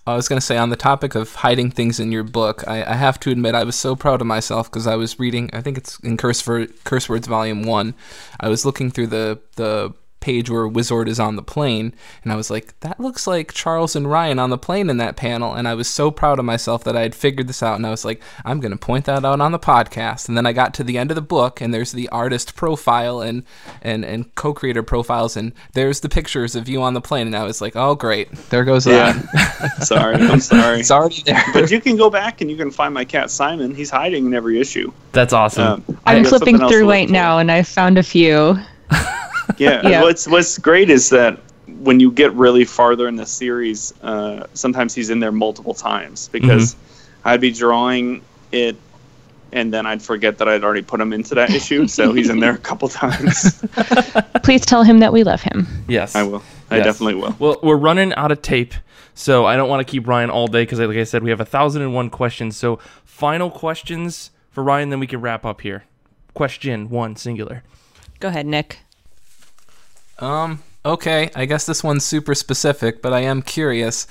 [0.07, 2.85] I was going to say, on the topic of hiding things in your book, I,
[2.85, 5.61] I have to admit I was so proud of myself because I was reading, I
[5.61, 6.43] think it's in Curse,
[6.85, 7.95] Curse Words Volume 1.
[8.39, 12.37] I was looking through the, the page where Wizard is on the plane, and I
[12.37, 15.55] was like, that looks like Charles and Ryan on the plane in that panel.
[15.55, 17.91] And I was so proud of myself that I had figured this out, and I
[17.91, 20.29] was like, I'm going to point that out on the podcast.
[20.29, 23.21] And then I got to the end of the book, and there's the artist profile
[23.21, 23.45] and,
[23.83, 27.27] and, and co creator profiles, and there's the pictures of you on the plane.
[27.27, 28.33] And I was like, oh, great.
[28.51, 29.17] There goes that.
[29.35, 29.69] Yeah.
[29.81, 30.81] sorry, I'm sorry.
[30.81, 31.43] It's already there.
[31.53, 33.75] But you can go back and you can find my cat Simon.
[33.75, 34.93] He's hiding in every issue.
[35.13, 35.67] That's awesome.
[35.67, 38.59] Um, I I'm flipping something else to through right now and I found a few.
[39.59, 39.83] Yeah.
[39.89, 40.03] Yeah.
[40.03, 41.39] What's What's great is that
[41.81, 46.29] when you get really farther in the series, uh, sometimes he's in there multiple times
[46.29, 46.77] because
[47.25, 48.77] I'd be drawing it
[49.53, 51.87] and then I'd forget that I'd already put him into that issue.
[51.89, 53.63] So he's in there a couple times.
[54.43, 55.67] Please tell him that we love him.
[55.89, 56.43] Yes, I will.
[56.71, 56.87] I Yes.
[56.87, 57.35] definitely will.
[57.39, 58.75] Well, we're running out of tape,
[59.15, 61.41] so I don't want to keep Ryan all day because, like I said, we have
[61.41, 62.57] a thousand and one questions.
[62.57, 65.85] So, final questions for Ryan, then we can wrap up here.
[66.35, 67.63] Question one, singular.
[68.21, 68.81] Go ahead, Nick.
[70.19, 74.07] Um, okay, I guess this one's super specific, but I am curious.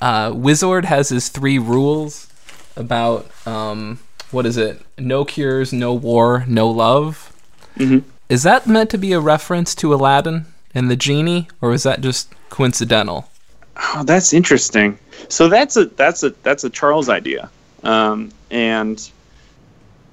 [0.00, 2.28] Uh, Wizard has his three rules
[2.76, 3.98] about, um,
[4.30, 4.80] what is it?
[4.98, 7.32] No cures, no war, no love.
[7.76, 8.04] Mhm.
[8.28, 12.00] Is that meant to be a reference to Aladdin and the genie, or is that
[12.00, 13.28] just coincidental?
[13.76, 14.98] Oh, that's interesting.
[15.28, 17.50] So that's a that's a that's a Charles idea,
[17.82, 19.10] um, and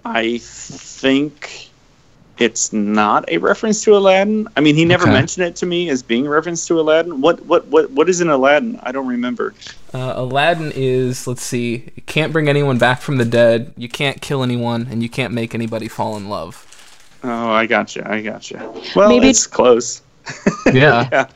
[0.04, 1.67] I think
[2.40, 4.48] it's not a reference to Aladdin.
[4.56, 5.14] I mean, he never Okay.
[5.14, 7.22] mentioned it to me as being a reference to Aladdin.
[7.22, 8.80] What what what what is in Aladdin?
[8.84, 9.54] I don't remember.
[9.94, 14.22] Uh, Aladdin is, let's see, you can't bring anyone back from the dead, you can't
[14.22, 16.64] kill anyone, and you can't make anybody fall in love.
[17.24, 18.10] Oh, I gotcha.
[18.10, 18.58] I gotcha.
[18.96, 20.02] Well, Maybe- it's close.
[20.74, 21.08] Yeah.
[21.12, 21.28] Yeah.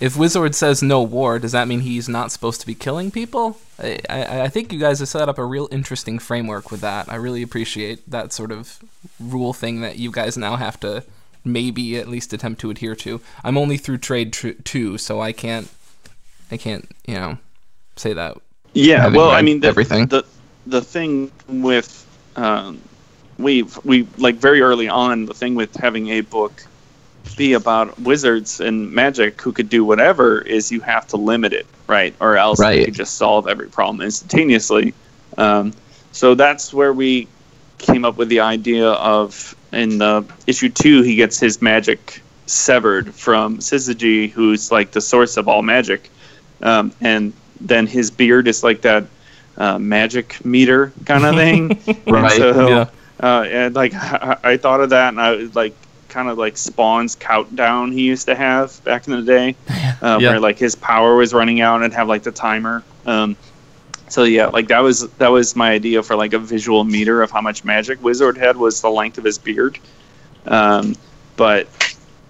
[0.00, 3.58] If Wizard says no war, does that mean he's not supposed to be killing people?
[3.78, 7.10] I, I, I think you guys have set up a real interesting framework with that.
[7.10, 8.78] I really appreciate that sort of
[9.18, 11.02] rule thing that you guys now have to
[11.44, 13.20] maybe at least attempt to adhere to.
[13.42, 15.68] I'm only through trade tr- two, so I can't,
[16.50, 17.38] I can't, you know,
[17.96, 18.36] say that.
[18.74, 20.06] Yeah, well, I mean, the, everything.
[20.06, 20.24] the
[20.66, 22.80] the thing with um,
[23.38, 26.62] we we like very early on the thing with having a book
[27.36, 31.68] be about wizards and magic who could do whatever is you have to limit it,
[31.86, 32.14] right?
[32.20, 32.74] Or else Right.
[32.74, 34.94] you could just solve every problem instantaneously.
[35.36, 35.74] Um,
[36.12, 37.30] so that's where we
[37.78, 43.14] came up with the idea of in the issue two he gets his magic severed
[43.14, 46.10] from Syzygy, who's like the source of all magic,
[46.62, 49.10] um, and then his beard is like that
[49.56, 51.72] uh, magic meter kind of thing.
[52.06, 52.86] Right, And so, yeah.
[53.22, 55.76] uh, and like I, I thought of that, and I was like
[56.08, 59.56] kind of like Spawn's countdown he used to have back in the day,
[60.02, 60.30] uh, Yeah.
[60.30, 62.82] where like his power was running out and have like the timer.
[63.06, 63.36] Um,
[64.08, 67.30] so yeah, like that was that was my idea for like a visual meter of
[67.30, 69.78] how much magic Wizard had was the length of his beard.
[70.46, 70.94] Um,
[71.36, 71.68] but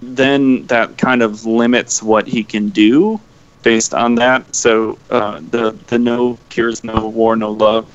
[0.03, 3.20] then that kind of limits what he can do
[3.62, 4.55] based on that.
[4.55, 7.87] So uh, the the no cures, no war, no love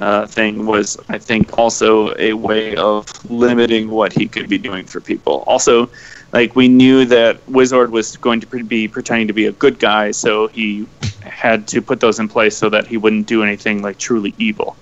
[0.00, 4.84] uh, thing was, I think, also a way of limiting what he could be doing
[4.84, 5.44] for people.
[5.46, 5.90] Also,
[6.32, 10.10] like we knew that Wizard was going to be pretending to be a good guy,
[10.10, 10.86] so he
[11.22, 14.76] had to put those in place so that he wouldn't do anything like truly evil.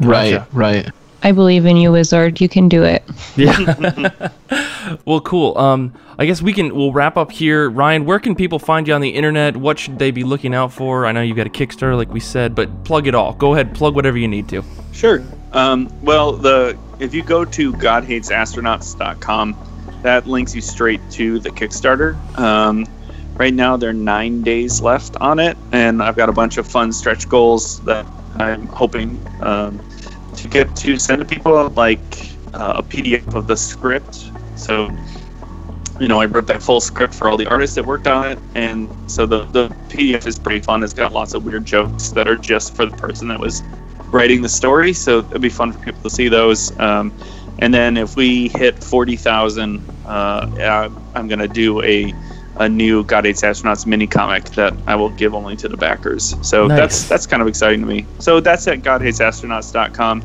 [0.00, 0.46] Gotcha.
[0.52, 0.90] right.
[1.24, 2.40] I believe in you, Wizard.
[2.40, 3.02] You can do it.
[3.34, 4.10] Yeah.
[5.06, 5.56] well, cool.
[5.56, 6.74] Um, I guess we can.
[6.74, 7.70] We'll wrap up here.
[7.70, 9.56] Ryan, where can people find you on the internet?
[9.56, 11.06] What should they be looking out for?
[11.06, 13.32] I know you've got a Kickstarter, like we said, but plug it all.
[13.32, 14.62] Go ahead, plug whatever you need to.
[14.92, 15.24] Sure.
[15.52, 19.56] Um, well, the if you go to godhatesastronauts.com,
[20.02, 22.16] that links you straight to the Kickstarter.
[22.38, 22.86] Um,
[23.36, 26.66] right now, there are nine days left on it, and I've got a bunch of
[26.66, 28.04] fun stretch goals that
[28.36, 29.93] I'm hoping um, to
[30.54, 32.00] get to send to people, like
[32.54, 34.32] uh, a PDF of the script.
[34.56, 34.90] So,
[36.00, 38.40] you know, I wrote that full script for all the artists that worked on it,
[38.54, 40.84] and so the the PDF is pretty fun.
[40.84, 43.64] It's got lots of weird jokes that are just for the person that was
[44.12, 46.78] writing the story, so it'd be fun for people to see those.
[46.80, 47.16] Um,
[47.60, 52.14] and then if we hit forty thousand, uh, I'm gonna do a
[52.56, 56.34] a new God Hates Astronauts mini comic that I will give only to the backers.
[56.42, 56.78] So Nice.
[56.78, 58.06] that's that's kind of exciting to me.
[58.20, 60.22] So that's at GodHatesAstronauts.com.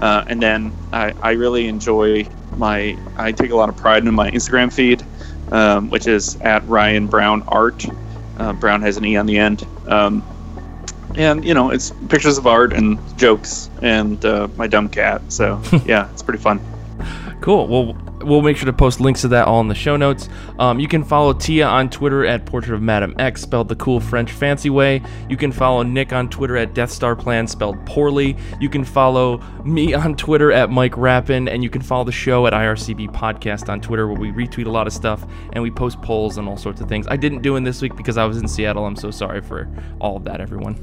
[0.00, 2.26] Uh, and then I, I really enjoy
[2.56, 5.04] my I take a lot of pride in my Instagram feed,
[5.52, 7.84] um, which is at Ryan Browne Art.
[8.38, 9.66] Uh, Brown has an e on the end.
[9.86, 10.22] Um,
[11.16, 15.20] and you know it's pictures of art and jokes and uh, my dumb cat.
[15.32, 16.60] So yeah, it's pretty fun.
[17.40, 17.66] Cool.
[17.68, 17.96] Well,
[18.28, 20.28] we'll make sure to post links to that all in the show notes.
[20.58, 24.00] Um, you can follow Tia on Twitter at Portrait of Madame X, spelled the cool
[24.00, 25.02] French fancy way.
[25.28, 28.36] You can follow Nick on Twitter at Death Star Plan, spelled poorly.
[28.60, 32.46] You can follow me on Twitter at Mike Rappin, and you can follow the show
[32.46, 36.00] at IRCB Podcast on Twitter, where we retweet a lot of stuff and we post
[36.02, 37.06] polls and all sorts of things.
[37.08, 38.86] I didn't do in this week because I was in Seattle.
[38.86, 39.68] I'm so sorry for
[40.00, 40.78] all of that, everyone.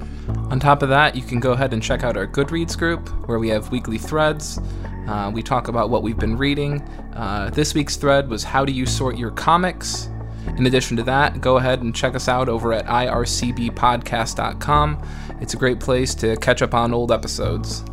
[0.50, 3.40] On top of that, you can go ahead and check out our Goodreads group where
[3.40, 4.60] we have weekly threads.
[5.08, 6.82] Uh, we talk about what we've been reading.
[7.14, 10.10] Uh, this week's thread was How Do You Sort Your Comics?
[10.58, 15.02] In addition to that, go ahead and check us out over at ircbpodcast.com.
[15.42, 17.84] It's a great place to catch up on old episodes.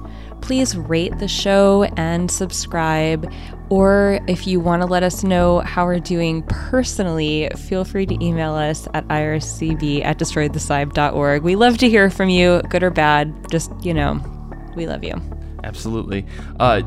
[0.42, 3.32] please rate the show and subscribe.
[3.70, 8.22] Or if you want to let us know how we're doing personally, feel free to
[8.24, 11.42] email us at ircb at destroythecybe.org.
[11.42, 13.50] We love to hear from you, good or bad.
[13.50, 14.20] Just, you know,
[14.76, 15.14] we love you.
[15.64, 16.26] Absolutely.
[16.58, 16.82] Uh,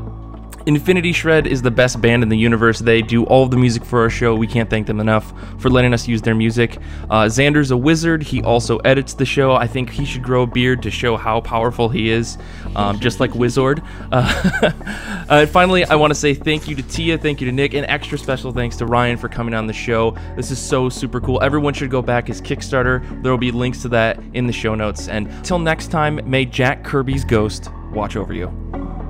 [0.66, 2.80] Infinity Shred is the best band in the universe.
[2.80, 4.34] They do all of the music for our show.
[4.34, 6.78] We can't thank them enough for letting us use their music.
[7.08, 8.24] Uh, Zander's a wizard.
[8.24, 9.52] He also edits the show.
[9.52, 12.36] I think he should grow a beard to show how powerful he is,
[12.74, 13.82] um, just like Wizard.
[14.12, 14.72] Uh,
[15.28, 17.84] uh, finally, I want to say thank you to Tia, thank you to Nick, and
[17.86, 20.16] extra special thanks to Ryan for coming on the show.
[20.36, 21.42] This is so super cool.
[21.42, 23.02] Everyone should go back his Kickstarter.
[23.22, 25.08] There will be links to that in the show notes.
[25.08, 29.05] And till next time, may Jack Kirby's ghost watch over you.